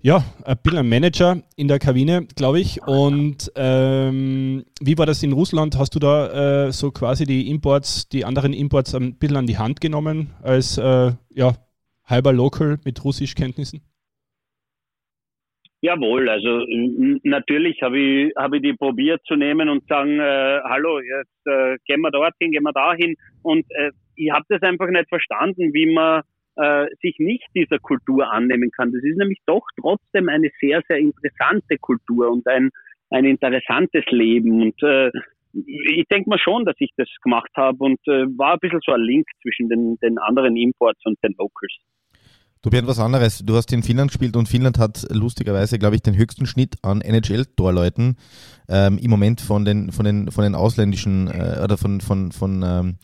ja, 0.00 0.24
ein 0.42 0.56
bisschen 0.62 0.78
ein 0.78 0.88
Manager 0.88 1.42
in 1.56 1.68
der 1.68 1.78
Kabine, 1.78 2.26
glaube 2.34 2.60
ich. 2.60 2.82
Und 2.86 3.52
ähm, 3.56 4.64
wie 4.80 4.96
war 4.96 5.04
das 5.04 5.22
in 5.22 5.32
Russland? 5.32 5.76
Hast 5.76 5.94
du 5.94 5.98
da 5.98 6.68
äh, 6.68 6.72
so 6.72 6.92
quasi 6.92 7.26
die 7.26 7.50
Imports, 7.50 8.08
die 8.08 8.24
anderen 8.24 8.54
Imports 8.54 8.94
ein 8.94 9.16
bisschen 9.16 9.36
an 9.36 9.46
die 9.46 9.58
Hand 9.58 9.82
genommen 9.82 10.30
als, 10.40 10.78
äh, 10.78 11.12
ja, 11.34 11.56
halber 12.04 12.32
Local 12.32 12.78
mit 12.84 13.04
Russischkenntnissen? 13.04 13.80
Jawohl, 15.84 16.28
also 16.28 16.64
natürlich 17.24 17.82
habe 17.82 17.98
ich, 17.98 18.32
hab 18.36 18.52
ich 18.54 18.62
die 18.62 18.72
probiert 18.72 19.20
zu 19.26 19.34
nehmen 19.34 19.68
und 19.68 19.86
sagen, 19.88 20.20
äh, 20.20 20.60
hallo, 20.62 21.00
jetzt 21.00 21.46
äh, 21.46 21.76
gehen 21.86 22.02
wir 22.02 22.12
dorthin, 22.12 22.52
gehen 22.52 22.62
wir 22.62 22.72
dahin. 22.72 23.16
Und 23.42 23.66
äh, 23.70 23.90
ich 24.14 24.30
habe 24.30 24.44
das 24.48 24.62
einfach 24.62 24.86
nicht 24.88 25.08
verstanden, 25.08 25.74
wie 25.74 25.92
man 25.92 26.22
äh, 26.54 26.86
sich 27.00 27.16
nicht 27.18 27.48
dieser 27.56 27.80
Kultur 27.80 28.30
annehmen 28.30 28.70
kann. 28.70 28.92
Das 28.92 29.02
ist 29.02 29.16
nämlich 29.16 29.40
doch 29.44 29.66
trotzdem 29.80 30.28
eine 30.28 30.50
sehr, 30.60 30.82
sehr 30.86 30.98
interessante 30.98 31.78
Kultur 31.78 32.30
und 32.30 32.46
ein, 32.46 32.70
ein 33.10 33.24
interessantes 33.24 34.04
Leben. 34.10 34.62
Und 34.62 34.82
äh, 34.84 35.10
ich 35.52 36.06
denke 36.10 36.30
mal 36.30 36.38
schon, 36.38 36.64
dass 36.64 36.76
ich 36.78 36.90
das 36.96 37.08
gemacht 37.22 37.50
habe 37.56 37.78
und 37.84 37.98
äh, 38.06 38.26
war 38.38 38.54
ein 38.54 38.58
bisschen 38.60 38.80
so 38.84 38.92
ein 38.92 39.00
Link 39.00 39.26
zwischen 39.42 39.68
den, 39.68 39.96
den 40.02 40.18
anderen 40.18 40.56
Imports 40.56 41.00
und 41.04 41.18
den 41.22 41.34
Locals. 41.38 41.72
Du 42.62 42.70
Bernd, 42.70 42.86
was 42.86 43.00
anderes. 43.00 43.40
Du 43.44 43.56
hast 43.56 43.72
in 43.72 43.82
Finnland 43.82 44.12
gespielt 44.12 44.36
und 44.36 44.48
Finnland 44.48 44.78
hat 44.78 45.04
lustigerweise, 45.10 45.80
glaube 45.80 45.96
ich, 45.96 46.02
den 46.02 46.16
höchsten 46.16 46.46
Schnitt 46.46 46.76
an 46.82 47.00
NHL-Torleuten 47.00 48.16
ähm, 48.68 48.98
im 48.98 49.10
Moment 49.10 49.40
von 49.40 49.64
den, 49.64 49.90
von 49.90 50.04
den, 50.04 50.30
von 50.30 50.44
den 50.44 50.54
ausländischen 50.54 51.26
äh, 51.26 51.60
oder 51.62 51.76
von, 51.76 52.00
von, 52.00 52.30
von 52.30 52.62
ähm, 52.64 52.98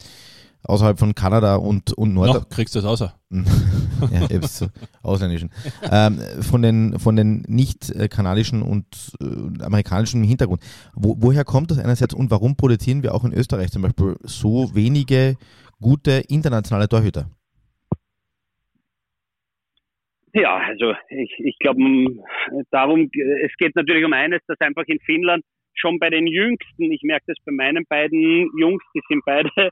außerhalb 0.68 0.98
von 0.98 1.14
Kanada 1.14 1.56
und, 1.56 1.92
und 1.92 2.14
Nord. 2.14 2.28
Noch 2.28 2.48
kriegst 2.48 2.74
du 2.74 2.80
das 2.80 2.86
außer. 2.86 3.14
ja, 3.30 4.30
eben 4.30 4.42
so, 4.42 4.66
ausländischen. 5.02 5.50
Ähm, 5.90 6.18
von 6.42 6.62
den, 6.62 6.98
von 6.98 7.16
den 7.16 7.44
nicht 7.48 7.90
äh, 7.90 8.08
kanadischen 8.08 8.62
und 8.62 8.86
äh, 9.20 9.64
amerikanischen 9.64 10.22
Hintergrund. 10.22 10.62
Wo, 10.94 11.16
woher 11.18 11.44
kommt 11.44 11.70
das 11.70 11.78
einerseits 11.78 12.14
und 12.14 12.30
warum 12.30 12.56
produzieren 12.56 13.02
wir 13.02 13.14
auch 13.14 13.24
in 13.24 13.32
Österreich 13.32 13.70
zum 13.70 13.82
Beispiel 13.82 14.16
so 14.22 14.74
wenige 14.74 15.36
gute 15.80 16.22
internationale 16.28 16.88
Torhüter? 16.88 17.30
Ja, 20.34 20.58
also 20.58 20.94
ich, 21.08 21.34
ich 21.38 21.58
glaube, 21.58 21.80
darum, 22.70 23.10
es 23.44 23.56
geht 23.56 23.74
natürlich 23.74 24.04
um 24.04 24.12
eines, 24.12 24.40
dass 24.46 24.60
einfach 24.60 24.84
in 24.86 25.00
Finnland 25.00 25.42
schon 25.74 25.98
bei 25.98 26.10
den 26.10 26.26
Jüngsten, 26.26 26.92
ich 26.92 27.02
merke 27.02 27.24
das 27.28 27.36
bei 27.44 27.52
meinen 27.52 27.84
beiden 27.88 28.50
Jungs, 28.58 28.82
die 28.94 29.00
sind 29.08 29.22
beide, 29.24 29.70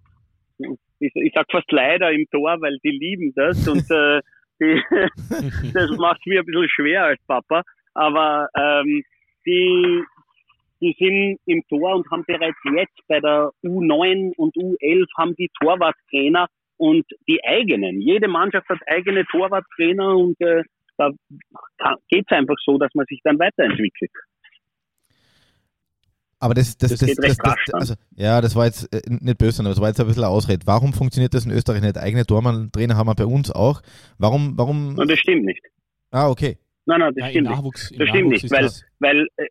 ich, 1.01 1.13
ich 1.15 1.33
sag 1.35 1.47
fast 1.51 1.71
leider 1.71 2.11
im 2.13 2.27
Tor, 2.31 2.57
weil 2.61 2.79
die 2.83 2.91
lieben 2.91 3.33
das 3.35 3.67
und 3.69 3.79
äh, 3.91 4.21
die, 4.61 4.83
das 5.75 5.91
macht 5.99 6.27
mir 6.27 6.41
ein 6.41 6.47
bisschen 6.47 6.69
schwer 6.69 7.05
als 7.05 7.21
Papa, 7.27 7.63
aber 7.95 8.49
ähm, 8.57 9.03
die, 9.47 10.03
die 10.81 10.95
sind 10.99 11.39
im 11.47 11.63
Tor 11.69 11.95
und 11.95 12.11
haben 12.11 12.25
bereits 12.27 12.59
jetzt 12.77 13.01
bei 13.09 13.21
der 13.21 13.51
U9 13.65 14.33
und 14.37 14.55
U11 14.57 15.07
haben 15.19 15.35
die 15.37 15.51
Torwarttrainer 15.61 16.47
und 16.79 17.05
die 17.29 17.43
eigenen. 17.45 18.01
Jede 18.01 18.29
Mannschaft 18.29 18.69
hat 18.69 18.79
eigene 18.87 19.25
Torwarttrainer 19.27 20.17
und 20.17 20.41
äh, 20.41 20.63
da 20.99 21.11
geht 22.09 22.25
es 22.29 22.37
einfach 22.37 22.57
so, 22.65 22.79
dass 22.79 22.95
man 22.95 23.07
sich 23.07 23.21
dann 23.23 23.39
weiterentwickelt. 23.39 24.11
Aber 26.38 26.55
das, 26.55 26.77
das, 26.77 26.90
das, 26.90 27.01
das, 27.01 27.16
das, 27.16 27.37
das 27.38 27.75
also, 27.75 27.94
ja, 28.14 28.40
das 28.40 28.55
war 28.55 28.66
jetzt 28.66 28.92
äh, 28.92 29.01
nicht 29.09 29.38
böse, 29.38 29.62
aber 29.62 29.70
das 29.70 29.81
war 29.81 29.88
jetzt 29.88 30.01
ein 30.01 30.07
bisschen 30.07 30.25
eine 30.25 30.33
Ausrede. 30.33 30.66
Warum 30.66 30.92
funktioniert 30.92 31.33
das 31.33 31.46
in 31.46 31.51
Österreich 31.51 31.81
nicht? 31.81 31.96
Eigene 31.96 32.27
Tormann-Trainer 32.27 32.96
haben 32.96 33.07
wir 33.07 33.14
bei 33.14 33.25
uns 33.25 33.51
auch. 33.51 33.81
Warum, 34.18 34.57
warum? 34.59 34.99
Und 34.99 35.11
das 35.11 35.18
stimmt 35.18 35.46
nicht. 35.46 35.62
Ah, 36.11 36.29
okay. 36.29 36.59
Nein, 36.85 37.01
nein, 37.01 37.12
das 37.14 37.25
ja, 37.25 37.31
stimmt 37.31 37.49
Nachwuchs, 37.49 37.90
nicht. 37.90 38.01
Das 38.01 38.09
stimmt 38.11 38.29
nicht, 38.29 38.51
weil, 38.51 38.70
weil 39.01 39.29
äh, 39.37 39.44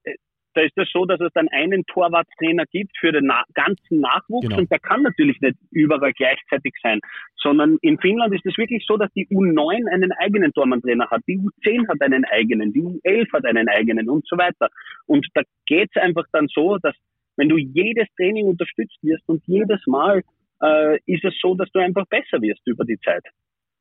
da 0.56 0.62
ist 0.62 0.76
das 0.76 0.90
so, 0.92 1.06
dass 1.06 1.20
es 1.20 1.32
dann 1.34 1.48
einen 1.50 1.86
Torwarttrainer 1.86 2.66
gibt 2.66 2.98
für 2.98 3.12
den 3.12 3.32
ganzen 3.54 4.00
Nachwuchs 4.00 4.48
genau. 4.48 4.60
und 4.60 4.72
der 4.72 4.80
kann 4.80 5.04
natürlich 5.04 5.40
nicht 5.42 5.58
überall 5.72 6.14
gleichzeitig 6.14 6.74
sein, 6.82 7.00
sondern 7.36 7.78
in 7.82 8.00
Finnland 8.00 8.34
ist 8.34 8.46
es 8.46 8.58
wirklich 8.58 8.86
so, 8.88 8.98
dass 8.98 9.12
die 9.14 9.28
U9 9.28 9.88
einen 9.92 10.12
eigenen 10.14 10.54
Tormanntrainer 10.54 11.10
hat, 11.10 11.22
die 11.28 11.38
U10 11.38 11.88
hat 11.90 12.02
einen 12.02 12.26
eigenen, 12.26 12.74
die 12.74 12.82
U11 12.82 13.34
hat 13.34 13.46
einen 13.46 13.68
eigenen 13.68 14.10
und 14.10 14.26
so 14.28 14.38
weiter. 14.38 14.70
Und 15.06 15.28
da 15.34 15.42
geht 15.66 15.90
es 15.94 16.02
einfach 16.02 16.26
dann 16.32 16.48
so, 16.48 16.78
dass 16.78 16.96
wenn 17.36 17.50
du 17.50 17.58
jedes 17.58 18.08
Training 18.16 18.48
unterstützt 18.48 18.98
wirst 19.02 19.28
und 19.28 19.44
jedes 19.46 19.86
Mal 19.88 20.24
äh, 20.64 20.98
ist 21.06 21.26
es 21.26 21.34
so, 21.42 21.54
dass 21.56 21.70
du 21.72 21.80
einfach 21.80 22.06
besser 22.08 22.42
wirst 22.42 22.62
über 22.66 22.86
die 22.86 23.00
Zeit. 23.00 23.24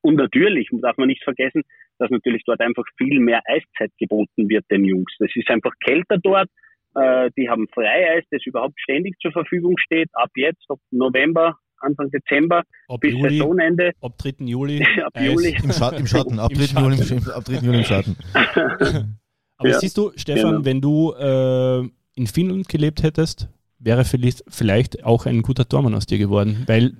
Und 0.03 0.17
natürlich 0.17 0.69
darf 0.73 0.99
man 0.99 1.09
nicht 1.09 1.23
vergessen, 1.25 1.63
dass 1.99 2.11
natürlich 2.11 2.43
dort 2.45 2.61
einfach 2.61 2.85
viel 2.99 3.21
mehr 3.21 3.41
Eiszeit 3.47 3.91
geboten 3.99 4.49
wird 4.49 4.65
den 4.71 4.85
Jungs. 4.85 5.15
Es 5.19 5.35
ist 5.35 5.49
einfach 5.49 5.73
kälter 5.81 6.19
dort, 6.19 6.49
äh, 6.95 7.31
die 7.37 7.49
haben 7.49 7.67
Freieis, 7.73 8.25
das 8.31 8.45
überhaupt 8.47 8.79
ständig 8.81 9.17
zur 9.21 9.33
Verfügung 9.33 9.77
steht, 9.79 10.09
ab 10.13 10.31
jetzt, 10.37 10.65
ab 10.69 10.79
November, 10.91 11.57
Anfang 11.81 12.11
Dezember 12.11 12.63
ab 12.89 13.01
bis 13.01 13.13
Juli, 13.13 13.39
Saisonende. 13.39 13.93
Ab 14.01 14.17
3. 14.19 14.35
Juli. 14.41 14.87
ab 15.05 15.13
Juli. 15.21 15.57
Im, 15.63 15.73
Scha 15.73 15.91
im 15.91 16.07
Schatten, 16.07 16.39
ab 16.39 16.51
3. 16.53 16.81
Juli, 16.81 16.97
im, 16.97 17.31
ab 17.31 17.45
3. 17.45 17.55
Juli 17.59 17.79
im 17.79 17.85
Schatten. 17.85 18.17
Aber 19.57 19.69
ja, 19.69 19.79
siehst 19.79 19.97
du, 19.97 20.13
Stefan, 20.17 20.51
genau. 20.51 20.65
wenn 20.65 20.81
du 20.81 21.13
äh, 21.13 21.89
in 22.17 22.27
Finnland 22.27 22.69
gelebt 22.69 23.03
hättest, 23.03 23.49
wäre 23.79 24.05
vielleicht, 24.05 24.45
vielleicht 24.49 25.05
auch 25.05 25.27
ein 25.27 25.43
guter 25.43 25.69
Tormann 25.69 25.95
aus 25.95 26.07
dir 26.07 26.19
geworden, 26.19 26.65
weil 26.67 26.97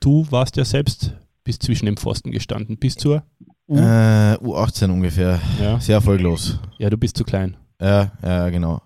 du 0.00 0.26
warst 0.30 0.56
ja 0.56 0.64
selbst 0.64 1.16
bis 1.44 1.58
zwischen 1.58 1.86
dem 1.86 1.96
Pfosten 1.96 2.32
gestanden, 2.32 2.76
bis 2.76 2.96
zur 2.96 3.22
U 3.68 3.76
äh, 3.76 4.34
U18 4.34 4.90
ungefähr. 4.90 5.40
Ja. 5.60 5.80
Sehr 5.80 5.96
erfolglos. 5.96 6.60
Ja, 6.78 6.90
du 6.90 6.96
bist 6.96 7.16
zu 7.16 7.24
klein. 7.24 7.56
Ja, 7.80 8.12
ja, 8.22 8.48
genau. 8.50 8.82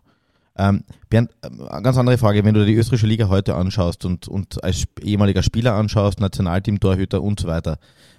Ähm, 0.61 0.85
Bernd, 1.09 1.31
eine 1.43 1.83
ganz 1.83 1.97
andere 1.97 2.19
Frage, 2.19 2.45
wenn 2.45 2.53
du 2.53 2.61
dir 2.61 2.67
die 2.67 2.75
österreichische 2.75 3.07
Liga 3.07 3.31
heute 3.31 3.55
anschaust 3.55 4.05
und, 4.05 4.29
und 4.29 4.63
als 4.63 4.87
ehemaliger 5.03 5.43
Spieler 5.43 5.75
anschaust, 5.75 6.21
Nationalteam, 6.21 6.81
Torhüter 6.81 7.23
und 7.23 7.41
so 7.41 7.49
weiter, 7.49 7.79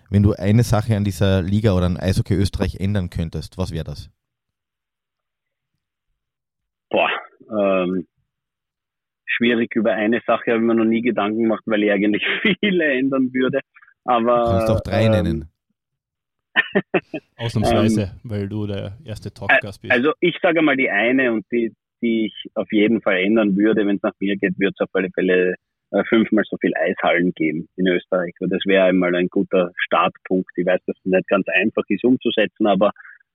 wenn 0.09 0.23
du 0.23 0.33
eine 0.33 0.63
Sache 0.63 0.95
an 0.97 1.03
dieser 1.03 1.43
Liga 1.43 1.73
oder 1.73 1.85
an 1.85 1.97
Eishockey 1.97 2.33
Österreich 2.33 2.77
ändern 2.79 3.11
könntest, 3.11 3.59
was 3.59 3.71
wäre 3.71 3.83
das? 3.83 4.09
Boah, 6.89 7.09
ähm, 7.51 8.07
schwierig 9.25 9.75
über 9.75 9.93
eine 9.93 10.19
Sache 10.25 10.51
habe 10.51 10.61
ich 10.61 10.65
mir 10.65 10.75
noch 10.75 10.85
nie 10.85 11.01
Gedanken 11.01 11.43
gemacht, 11.43 11.63
weil 11.67 11.83
ich 11.83 11.91
eigentlich 11.91 12.23
viele 12.59 12.91
ändern 12.93 13.31
würde. 13.33 13.59
Aber, 14.03 14.37
du 14.37 14.49
kannst 14.49 14.69
doch 14.69 14.81
drei 14.81 15.05
ähm, 15.05 15.11
nennen. 15.11 15.49
Ausnahmsweise, 17.37 18.01
ähm, 18.01 18.19
weil 18.23 18.49
du 18.49 18.65
der 18.65 18.97
erste 19.05 19.31
Talkgast 19.31 19.83
bist. 19.83 19.93
Also 19.93 20.13
ich 20.19 20.35
sage 20.41 20.63
mal 20.63 20.75
die 20.75 20.89
eine 20.89 21.31
und 21.31 21.45
die, 21.51 21.73
die 22.01 22.27
ich 22.27 22.51
auf 22.55 22.71
jeden 22.71 23.01
Fall 23.01 23.17
ändern 23.17 23.55
würde, 23.57 23.85
wenn 23.85 23.97
es 23.97 24.03
nach 24.03 24.13
mir 24.19 24.35
geht, 24.37 24.59
wird 24.59 24.73
es 24.75 24.81
auf 24.81 24.89
alle 24.93 25.09
Fälle 25.13 25.55
äh, 25.91 26.03
fünfmal 26.05 26.43
so 26.49 26.57
viel 26.57 26.73
Eishallen 26.75 27.33
geben 27.33 27.67
in 27.75 27.87
Österreich. 27.87 28.33
Und 28.39 28.51
das 28.51 28.61
wäre 28.65 28.85
einmal 28.85 29.15
ein 29.15 29.27
guter 29.27 29.71
Startpunkt. 29.75 30.49
Ich 30.55 30.65
weiß, 30.65 30.79
dass 30.85 30.97
es 30.97 31.05
nicht 31.05 31.27
ganz 31.27 31.47
einfach 31.47 31.83
ist 31.89 32.03
umzusetzen, 32.03 32.67
aber 32.67 32.91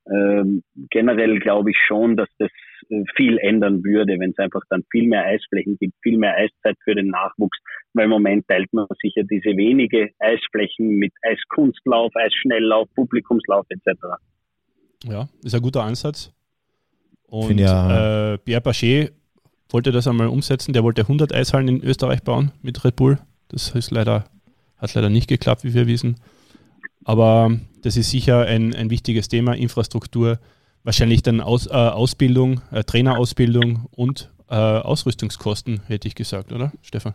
ähm, 0.09 0.63
generell 0.91 1.39
glaube 1.41 1.71
ich 1.71 1.79
schon, 1.79 2.17
dass 2.17 2.29
das 2.39 2.51
äh, 2.91 3.03
viel 3.17 3.39
ändern 3.39 3.83
würde, 3.83 4.19
wenn 4.19 4.31
es 4.31 4.39
einfach 4.39 4.63
dann 4.71 4.85
viel 4.91 5.09
mehr 5.09 5.25
Eisflächen 5.25 5.77
gibt, 5.79 5.95
viel 6.03 6.17
mehr 6.17 6.37
Eiszeit 6.37 6.77
für 6.85 6.95
den 6.95 7.09
Nachwuchs, 7.09 7.59
weil 7.93 8.05
im 8.05 8.11
Moment 8.11 8.47
teilt 8.47 8.73
man 8.73 8.87
sicher 9.03 9.23
diese 9.25 9.57
wenige 9.57 10.11
Eisflächen 10.19 10.91
mit 10.91 11.13
Eiskunstlauf, 11.23 12.15
Eisschnelllauf, 12.15 12.89
Publikumslauf 12.95 13.67
etc. 13.69 14.01
Ja, 15.05 15.29
ist 15.43 15.55
ein 15.55 15.63
guter 15.63 15.83
Ansatz. 15.83 16.36
Und 17.29 17.59
ja, 17.59 18.35
äh, 18.35 18.39
Pierre 18.39 18.61
Bachet 18.61 19.13
wollte 19.71 19.93
das 19.93 20.07
einmal 20.07 20.29
umsetzen. 20.29 20.73
Der 20.73 20.85
wollte 20.85 21.03
100 21.03 21.35
Eishallen 21.35 21.69
in 21.69 21.83
Österreich 21.83 22.23
bauen 22.23 22.53
mit 22.63 22.85
Red 22.85 22.97
Bull. 22.97 23.19
Das 23.49 23.71
ist 23.71 23.91
leider, 23.91 24.25
hat 24.77 24.95
leider 24.95 25.11
nicht 25.11 25.29
geklappt, 25.29 25.65
wie 25.65 25.75
wir 25.75 25.87
wissen. 25.87 26.17
Aber 27.05 27.51
das 27.83 27.97
ist 27.97 28.11
sicher 28.11 28.47
ein, 28.47 28.75
ein 28.75 28.91
wichtiges 28.91 29.29
Thema, 29.29 29.55
Infrastruktur, 29.55 30.41
wahrscheinlich 30.83 31.23
dann 31.23 31.41
Aus, 31.41 31.67
äh, 31.67 31.71
Ausbildung, 31.71 32.61
äh, 32.73 32.85
Trainerausbildung 32.85 33.87
und 33.91 34.31
äh, 34.49 34.55
Ausrüstungskosten, 34.55 35.81
hätte 35.87 36.07
ich 36.07 36.15
gesagt, 36.15 36.53
oder, 36.53 36.73
Stefan? 36.83 37.15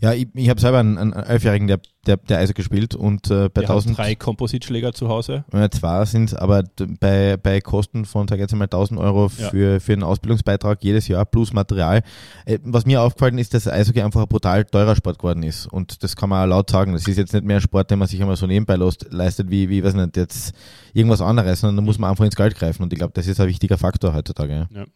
Ja, 0.00 0.12
ich, 0.12 0.26
ich 0.34 0.48
habe 0.48 0.60
selber 0.60 0.78
einen, 0.78 0.98
einen 0.98 1.12
Elfjährigen, 1.12 1.68
der, 1.68 1.80
der, 2.06 2.16
der 2.16 2.38
Eise 2.38 2.54
gespielt 2.54 2.96
und 2.96 3.30
äh, 3.30 3.48
bei 3.48 3.60
der 3.60 3.70
1000. 3.70 3.96
drei 3.96 4.14
Kompositschläger 4.16 4.92
zu 4.92 5.08
Hause. 5.08 5.44
Ja, 5.52 5.70
zwei 5.70 6.04
sind 6.04 6.36
aber 6.36 6.64
bei, 6.98 7.36
bei 7.36 7.60
Kosten 7.60 8.04
von, 8.04 8.26
sag 8.26 8.40
jetzt 8.40 8.54
mal, 8.56 8.64
1000 8.64 8.98
Euro 8.98 9.28
für, 9.28 9.74
ja. 9.74 9.80
für 9.80 9.92
einen 9.92 10.02
Ausbildungsbeitrag 10.02 10.82
jedes 10.82 11.06
Jahr 11.06 11.24
plus 11.24 11.52
Material. 11.52 12.02
Äh, 12.46 12.58
was 12.64 12.84
mir 12.84 13.00
aufgefallen 13.00 13.38
ist, 13.38 13.54
dass 13.54 13.68
Eishockey 13.68 14.02
einfach 14.02 14.22
ein 14.22 14.28
brutal 14.28 14.64
teurer 14.64 14.96
Sport 14.96 15.18
geworden 15.18 15.44
ist 15.44 15.66
und 15.66 16.02
das 16.02 16.16
kann 16.16 16.28
man 16.30 16.44
auch 16.44 16.50
laut 16.50 16.70
sagen. 16.70 16.94
Das 16.94 17.06
ist 17.06 17.16
jetzt 17.16 17.32
nicht 17.32 17.44
mehr 17.44 17.56
ein 17.58 17.62
Sport, 17.62 17.92
den 17.92 18.00
man 18.00 18.08
sich 18.08 18.20
einmal 18.20 18.36
so 18.36 18.48
nebenbei 18.48 18.76
leistet, 19.10 19.50
wie, 19.50 19.68
wie, 19.68 19.84
weiß 19.84 19.94
nicht, 19.94 20.16
jetzt 20.16 20.52
irgendwas 20.92 21.20
anderes, 21.20 21.60
sondern 21.60 21.76
da 21.76 21.82
muss 21.82 21.98
man 21.98 22.10
einfach 22.10 22.24
ins 22.24 22.34
Geld 22.34 22.56
greifen 22.56 22.82
und 22.82 22.92
ich 22.92 22.98
glaube, 22.98 23.12
das 23.14 23.28
ist 23.28 23.38
ein 23.38 23.46
wichtiger 23.46 23.78
Faktor 23.78 24.14
heutzutage. 24.14 24.68
Ja. 24.72 24.80
ja. 24.80 24.86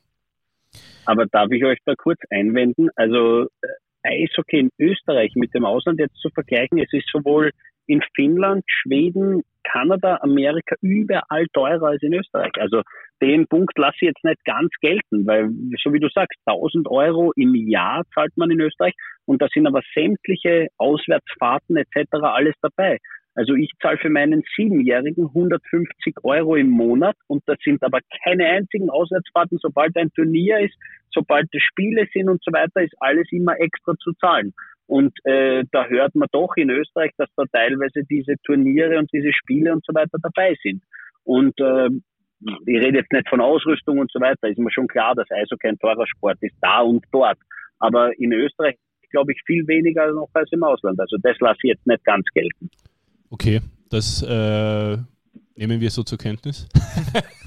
Aber 1.06 1.26
darf 1.26 1.50
ich 1.50 1.64
euch 1.64 1.78
da 1.84 1.94
kurz 1.96 2.20
einwenden? 2.30 2.88
Also 2.96 3.46
äh, 3.62 3.68
Eishockey 4.02 4.60
in 4.60 4.70
Österreich 4.78 5.32
mit 5.34 5.54
dem 5.54 5.64
Ausland 5.64 5.98
jetzt 5.98 6.16
zu 6.16 6.30
vergleichen, 6.30 6.78
es 6.78 6.92
ist 6.92 7.08
sowohl 7.10 7.50
in 7.86 8.02
Finnland, 8.14 8.64
Schweden, 8.66 9.42
Kanada, 9.64 10.18
Amerika 10.22 10.76
überall 10.80 11.46
teurer 11.52 11.88
als 11.88 12.02
in 12.02 12.14
Österreich. 12.14 12.52
Also 12.58 12.82
den 13.22 13.46
Punkt 13.46 13.76
lasse 13.78 13.96
ich 14.00 14.08
jetzt 14.08 14.24
nicht 14.24 14.44
ganz 14.44 14.70
gelten, 14.80 15.26
weil 15.26 15.50
so 15.82 15.92
wie 15.92 16.00
du 16.00 16.08
sagst, 16.08 16.38
1000 16.46 16.88
Euro 16.88 17.32
im 17.36 17.54
Jahr 17.54 18.02
zahlt 18.14 18.36
man 18.36 18.50
in 18.50 18.60
Österreich 18.60 18.94
und 19.24 19.42
da 19.42 19.48
sind 19.52 19.66
aber 19.66 19.82
sämtliche 19.94 20.68
Auswärtsfahrten 20.76 21.76
etc. 21.76 22.08
alles 22.22 22.54
dabei. 22.60 22.98
Also 23.36 23.54
ich 23.54 23.70
zahle 23.82 23.98
für 23.98 24.08
meinen 24.08 24.42
Siebenjährigen 24.56 25.26
150 25.26 26.16
Euro 26.22 26.56
im 26.56 26.70
Monat 26.70 27.16
und 27.26 27.42
das 27.46 27.58
sind 27.62 27.82
aber 27.82 28.00
keine 28.24 28.46
einzigen 28.46 28.88
Auswärtsfahrten. 28.88 29.58
Sobald 29.60 29.94
ein 29.96 30.10
Turnier 30.14 30.60
ist, 30.60 30.74
sobald 31.10 31.46
es 31.52 31.62
Spiele 31.62 32.08
sind 32.14 32.30
und 32.30 32.42
so 32.42 32.50
weiter, 32.52 32.82
ist 32.82 32.94
alles 32.98 33.30
immer 33.30 33.60
extra 33.60 33.94
zu 33.98 34.14
zahlen. 34.14 34.54
Und 34.86 35.12
äh, 35.24 35.64
da 35.70 35.86
hört 35.86 36.14
man 36.14 36.28
doch 36.32 36.56
in 36.56 36.70
Österreich, 36.70 37.10
dass 37.18 37.28
da 37.36 37.44
teilweise 37.52 38.04
diese 38.08 38.36
Turniere 38.44 38.98
und 38.98 39.12
diese 39.12 39.32
Spiele 39.34 39.72
und 39.72 39.84
so 39.84 39.94
weiter 39.94 40.18
dabei 40.22 40.56
sind. 40.62 40.82
Und 41.24 41.60
äh, 41.60 41.90
ich 42.40 42.80
rede 42.80 42.98
jetzt 42.98 43.12
nicht 43.12 43.28
von 43.28 43.42
Ausrüstung 43.42 43.98
und 43.98 44.10
so 44.12 44.20
weiter, 44.20 44.48
ist 44.48 44.58
mir 44.58 44.72
schon 44.72 44.88
klar, 44.88 45.14
dass 45.14 45.30
Eishockey 45.30 45.68
ein 45.68 45.78
teurer 45.78 46.06
Sport 46.06 46.38
ist, 46.40 46.54
da 46.62 46.80
und 46.80 47.04
dort. 47.12 47.38
Aber 47.80 48.18
in 48.18 48.32
Österreich 48.32 48.76
glaube 49.10 49.32
ich 49.32 49.40
viel 49.44 49.66
weniger 49.66 50.10
noch 50.12 50.30
als 50.32 50.50
im 50.52 50.62
Ausland. 50.62 50.98
Also 51.00 51.16
das 51.22 51.38
lasse 51.40 51.58
ich 51.64 51.70
jetzt 51.70 51.86
nicht 51.86 52.04
ganz 52.04 52.24
gelten. 52.32 52.70
Okay, 53.30 53.60
das 53.90 54.22
äh, 54.22 54.98
nehmen 55.56 55.80
wir 55.80 55.90
so 55.90 56.02
zur 56.02 56.18
Kenntnis. 56.18 56.66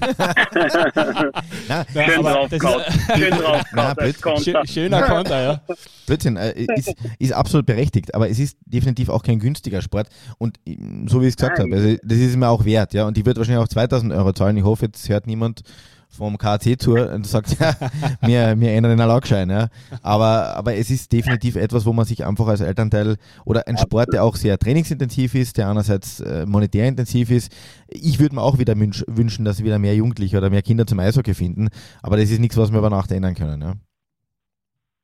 na, 1.68 1.84
schön 1.92 2.22
drauf, 2.22 2.50
schön 2.50 3.30
drauf, 3.30 3.62
na, 3.72 3.94
Schön, 4.38 4.66
schöner 4.66 5.02
Konter, 5.02 5.42
ja. 5.42 5.62
Blödsinn, 6.06 6.36
äh, 6.36 6.52
ist, 6.76 6.94
ist 7.18 7.32
absolut 7.32 7.66
berechtigt, 7.66 8.14
aber 8.14 8.28
es 8.28 8.38
ist 8.38 8.58
definitiv 8.66 9.08
auch 9.08 9.22
kein 9.22 9.38
günstiger 9.38 9.80
Sport 9.80 10.08
und 10.38 10.58
so 11.06 11.20
wie 11.20 11.26
ich 11.26 11.30
es 11.30 11.36
gesagt 11.36 11.58
habe, 11.58 11.74
also 11.74 11.96
das 12.02 12.18
ist 12.18 12.36
mir 12.36 12.48
auch 12.48 12.64
wert, 12.64 12.94
ja, 12.94 13.06
und 13.06 13.16
die 13.16 13.24
wird 13.24 13.36
wahrscheinlich 13.36 13.62
auch 13.64 13.68
2000 13.68 14.12
Euro 14.12 14.32
zahlen. 14.32 14.56
Ich 14.56 14.64
hoffe, 14.64 14.86
jetzt 14.86 15.08
hört 15.08 15.26
niemand 15.26 15.62
vom 16.10 16.36
KC-Tour 16.36 17.12
und 17.12 17.26
sagt, 17.26 17.56
ja, 17.58 18.54
mir, 18.56 18.72
ändern 18.72 18.92
den 18.92 19.00
Erlaubschein. 19.00 19.48
Ja. 19.50 19.68
Aber, 20.02 20.56
aber 20.56 20.74
es 20.74 20.90
ist 20.90 21.12
definitiv 21.12 21.56
etwas, 21.56 21.86
wo 21.86 21.92
man 21.92 22.04
sich 22.04 22.24
einfach 22.26 22.48
als 22.48 22.60
Elternteil 22.60 23.16
oder 23.44 23.66
ein 23.66 23.78
Sport, 23.78 24.12
der 24.12 24.24
auch 24.24 24.36
sehr 24.36 24.58
trainingsintensiv 24.58 25.34
ist, 25.34 25.56
der 25.56 25.68
einerseits 25.68 26.20
äh, 26.20 26.44
monetär 26.46 26.86
intensiv 26.86 27.30
ist. 27.30 27.52
Ich 27.88 28.18
würde 28.18 28.34
mir 28.34 28.42
auch 28.42 28.58
wieder 28.58 28.74
wünschen, 28.76 29.44
dass 29.44 29.64
wieder 29.64 29.78
mehr 29.78 29.94
Jugendliche 29.94 30.38
oder 30.38 30.50
mehr 30.50 30.62
Kinder 30.62 30.86
zum 30.86 30.98
Eishockey 30.98 31.34
finden. 31.34 31.68
Aber 32.02 32.16
das 32.16 32.30
ist 32.30 32.40
nichts, 32.40 32.56
was 32.56 32.72
wir 32.72 32.78
über 32.78 32.90
Nacht 32.90 33.12
ändern 33.12 33.34
können. 33.34 33.60
Ja. 33.60 33.74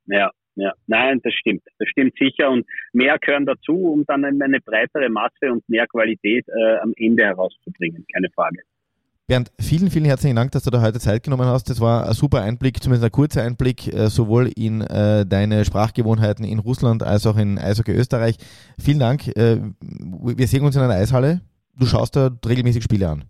Ja, 0.08 0.30
ja, 0.56 0.72
nein, 0.86 1.20
das 1.22 1.34
stimmt. 1.34 1.62
Das 1.78 1.88
stimmt 1.88 2.14
sicher. 2.18 2.50
Und 2.50 2.66
mehr 2.92 3.18
gehören 3.18 3.44
dazu, 3.44 3.92
um 3.92 4.04
dann 4.06 4.24
eine 4.24 4.60
breitere 4.60 5.08
Masse 5.08 5.52
und 5.52 5.68
mehr 5.68 5.86
Qualität 5.86 6.46
äh, 6.48 6.76
am 6.78 6.92
Ende 6.96 7.24
herauszubringen. 7.24 8.06
Keine 8.12 8.28
Frage. 8.34 8.58
Bernd, 9.28 9.50
vielen, 9.58 9.90
vielen 9.90 10.04
herzlichen 10.04 10.36
Dank, 10.36 10.52
dass 10.52 10.62
du 10.62 10.70
da 10.70 10.80
heute 10.80 11.00
Zeit 11.00 11.24
genommen 11.24 11.46
hast. 11.46 11.68
Das 11.68 11.80
war 11.80 12.06
ein 12.06 12.12
super 12.12 12.42
Einblick, 12.42 12.80
zumindest 12.80 13.06
ein 13.06 13.10
kurzer 13.10 13.42
Einblick, 13.42 13.92
äh, 13.92 14.06
sowohl 14.06 14.52
in 14.56 14.82
äh, 14.82 15.26
deine 15.26 15.64
Sprachgewohnheiten 15.64 16.44
in 16.44 16.60
Russland 16.60 17.02
als 17.02 17.26
auch 17.26 17.36
in 17.36 17.58
Eishockey 17.58 17.90
Österreich. 17.90 18.36
Vielen 18.78 19.00
Dank. 19.00 19.26
Äh, 19.36 19.58
wir 19.80 20.46
sehen 20.46 20.62
uns 20.62 20.76
in 20.76 20.82
einer 20.82 20.94
Eishalle. 20.94 21.40
Du 21.76 21.86
schaust 21.86 22.14
da 22.14 22.30
regelmäßig 22.46 22.84
Spiele 22.84 23.08
an. 23.08 23.24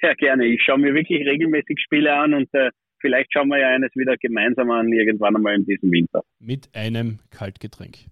Sehr 0.00 0.14
gerne. 0.14 0.46
Ich 0.46 0.62
schaue 0.64 0.78
mir 0.78 0.94
wirklich 0.94 1.20
regelmäßig 1.28 1.78
Spiele 1.78 2.10
an 2.10 2.32
und 2.32 2.48
äh, 2.54 2.70
vielleicht 2.98 3.30
schauen 3.34 3.48
wir 3.48 3.58
ja 3.58 3.68
eines 3.68 3.90
wieder 3.94 4.16
gemeinsam 4.16 4.70
an, 4.70 4.90
irgendwann 4.90 5.36
einmal 5.36 5.54
in 5.54 5.66
diesem 5.66 5.92
Winter. 5.92 6.22
Mit 6.38 6.74
einem 6.74 7.18
Kaltgetränk. 7.30 8.06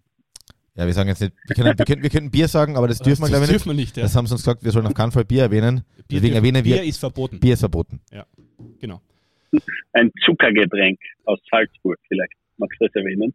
Ja, 0.78 0.86
wir 0.86 0.92
sagen 0.92 1.08
jetzt 1.08 1.20
nicht, 1.20 1.32
wir 1.44 1.56
können, 1.56 1.76
wir 1.76 1.84
können, 1.84 2.02
wir 2.04 2.10
können 2.10 2.30
Bier 2.30 2.46
sagen, 2.46 2.76
aber 2.76 2.86
das 2.86 3.00
dürfen 3.00 3.22
wir, 3.22 3.28
glaube 3.28 3.46
ich, 3.46 3.50
nicht. 3.50 3.64
dürfen 3.64 3.70
wir 3.70 3.74
nicht. 3.74 3.96
Ja. 3.96 4.04
Das 4.04 4.14
haben 4.14 4.28
sie 4.28 4.34
uns 4.34 4.42
gesagt, 4.42 4.62
wir 4.62 4.70
sollen 4.70 4.86
auf 4.86 4.94
keinen 4.94 5.10
Fall 5.10 5.24
Bier 5.24 5.42
erwähnen. 5.42 5.82
Bier, 6.06 6.20
Deswegen 6.20 6.36
erwähnen 6.36 6.64
wir. 6.64 6.76
Bier 6.76 6.84
ist 6.84 6.98
verboten. 6.98 7.40
Bier 7.40 7.54
ist 7.54 7.60
verboten. 7.60 8.00
Ja, 8.12 8.24
genau. 8.78 9.02
ein 9.94 10.12
Zuckergetränk 10.24 11.00
aus 11.24 11.40
Salzburg 11.50 11.98
vielleicht. 12.06 12.32
Magst 12.58 12.80
du 12.80 12.86
das 12.86 12.94
erwähnen? 12.94 13.34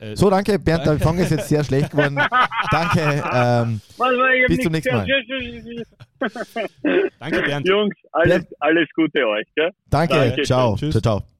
Äh, 0.00 0.14
so, 0.14 0.30
danke, 0.30 0.58
Bernd, 0.58 0.86
der 0.86 0.98
Fang 1.00 1.18
ist 1.18 1.30
jetzt 1.30 1.48
sehr 1.48 1.64
schlecht 1.64 1.90
geworden. 1.90 2.16
danke. 2.70 3.22
Ähm, 3.32 3.80
bis 4.46 4.60
zum 4.60 4.72
nächsten 4.72 4.94
Mal. 4.94 5.06
danke, 7.18 7.42
Bernd. 7.42 7.66
Jungs, 7.66 7.96
alles, 8.12 8.46
alles 8.60 8.88
Gute 8.94 9.26
euch. 9.26 9.46
Gell? 9.56 9.70
Danke, 9.90 10.14
danke 10.14 10.42
ciao. 10.42 10.76
Tschüss. 10.76 10.92
ciao. 10.92 11.00
ciao. 11.00 11.37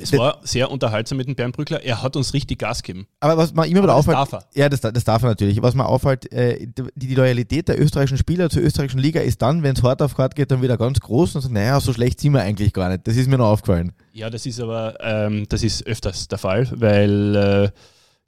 Es 0.00 0.12
war 0.12 0.38
sehr 0.42 0.70
unterhaltsam 0.70 1.18
mit 1.18 1.26
dem 1.26 1.34
Bernd 1.34 1.54
Brückler. 1.56 1.82
Er 1.82 2.02
hat 2.02 2.16
uns 2.16 2.34
richtig 2.34 2.58
Gas 2.58 2.82
gegeben. 2.82 3.06
Aber 3.20 3.36
was 3.36 3.54
man 3.54 3.68
immer 3.68 3.82
wieder 3.82 3.94
auffällt. 3.94 4.16
Das 4.16 4.30
darf 4.30 4.44
er. 4.44 4.60
Ja, 4.60 4.68
das, 4.68 4.80
das 4.80 5.04
darf 5.04 5.22
er 5.22 5.30
natürlich. 5.30 5.62
Was 5.62 5.74
man 5.74 5.86
auffällt, 5.86 6.30
äh, 6.32 6.66
die, 6.66 6.84
die, 6.94 7.14
Loyalität 7.14 7.68
der 7.68 7.80
österreichischen 7.80 8.18
Spieler 8.18 8.50
zur 8.50 8.62
österreichischen 8.62 9.00
Liga 9.00 9.20
ist 9.20 9.42
dann, 9.42 9.62
wenn 9.62 9.74
es 9.74 9.82
hart 9.82 10.02
auf 10.02 10.16
hart 10.18 10.34
geht, 10.34 10.50
dann 10.50 10.62
wieder 10.62 10.76
ganz 10.76 11.00
groß 11.00 11.36
und 11.36 11.42
sagt, 11.42 11.54
naja, 11.54 11.80
so 11.80 11.92
schlecht 11.92 12.20
sind 12.20 12.32
wir 12.32 12.42
eigentlich 12.42 12.72
gar 12.72 12.88
nicht. 12.88 13.06
Das 13.06 13.16
ist 13.16 13.28
mir 13.28 13.38
noch 13.38 13.48
aufgefallen. 13.48 13.92
Ja, 14.12 14.30
das 14.30 14.46
ist 14.46 14.60
aber, 14.60 14.94
ähm, 15.00 15.46
das 15.48 15.62
ist 15.62 15.86
öfters 15.86 16.28
der 16.28 16.38
Fall, 16.38 16.68
weil 16.74 17.36
äh, 17.36 17.70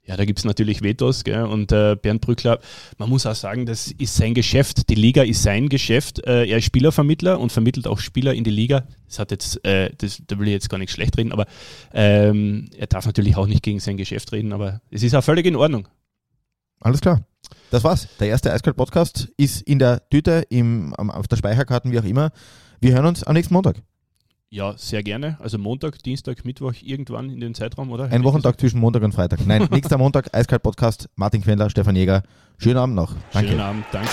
ja, 0.07 0.15
da 0.15 0.23
gibt 0.23 0.39
es 0.39 0.45
natürlich 0.45 0.81
Vetos. 0.81 1.23
Gell? 1.23 1.43
Und 1.43 1.71
äh, 1.71 1.95
Bernd 2.01 2.21
Brückler, 2.21 2.59
man 2.97 3.09
muss 3.09 3.25
auch 3.25 3.35
sagen, 3.35 3.65
das 3.65 3.91
ist 3.91 4.15
sein 4.15 4.33
Geschäft. 4.33 4.89
Die 4.89 4.95
Liga 4.95 5.21
ist 5.23 5.43
sein 5.43 5.67
Geschäft. 5.67 6.25
Äh, 6.25 6.45
er 6.45 6.59
ist 6.59 6.65
Spielervermittler 6.65 7.39
und 7.39 7.51
vermittelt 7.51 7.87
auch 7.87 7.99
Spieler 7.99 8.33
in 8.33 8.45
die 8.45 8.51
Liga. 8.51 8.87
Das 9.05 9.19
hat 9.19 9.31
jetzt, 9.31 9.63
äh, 9.65 9.91
das, 9.97 10.23
da 10.25 10.39
will 10.39 10.47
ich 10.47 10.53
jetzt 10.53 10.69
gar 10.69 10.77
nicht 10.77 10.91
schlecht 10.91 11.17
reden, 11.17 11.33
aber 11.33 11.45
ähm, 11.93 12.69
er 12.77 12.87
darf 12.87 13.05
natürlich 13.05 13.35
auch 13.35 13.47
nicht 13.47 13.63
gegen 13.63 13.79
sein 13.79 13.97
Geschäft 13.97 14.31
reden, 14.31 14.53
aber 14.53 14.81
es 14.89 15.03
ist 15.03 15.13
auch 15.13 15.23
völlig 15.23 15.45
in 15.45 15.55
Ordnung. 15.55 15.87
Alles 16.79 17.01
klar. 17.01 17.21
Das 17.69 17.83
war's. 17.83 18.07
Der 18.19 18.29
erste 18.29 18.53
Eiskalt-Podcast 18.53 19.29
ist 19.35 19.61
in 19.61 19.79
der 19.79 20.07
Tüte, 20.09 20.45
im, 20.49 20.93
auf 20.93 21.27
der 21.27 21.35
Speicherkarten, 21.35 21.91
wie 21.91 21.99
auch 21.99 22.05
immer. 22.05 22.31
Wir 22.79 22.93
hören 22.93 23.07
uns 23.07 23.23
am 23.23 23.33
nächsten 23.33 23.53
Montag. 23.53 23.81
Ja, 24.49 24.75
sehr 24.77 25.03
gerne. 25.03 25.37
Also 25.41 25.57
Montag, 25.57 26.01
Dienstag, 26.03 26.45
Mittwoch, 26.45 26.73
irgendwann 26.81 27.29
in 27.29 27.41
den 27.41 27.53
Zeitraum, 27.53 27.91
oder? 27.91 28.05
Ein 28.05 28.23
Wochentag 28.23 28.59
zwischen 28.59 28.79
Montag 28.79 29.03
und 29.03 29.13
Freitag. 29.13 29.45
Nein, 29.45 29.67
nächster 29.71 29.97
Montag, 29.97 30.33
Eiskalt 30.33 30.63
Podcast, 30.63 31.09
Martin 31.15 31.41
Quendler, 31.41 31.69
Stefan 31.69 31.95
Jäger. 31.95 32.23
Schönen 32.57 32.77
Abend 32.77 32.95
noch. 32.95 33.13
Danke. 33.33 33.49
Schönen 33.49 33.61
Abend, 33.61 33.85
danke. 33.91 34.09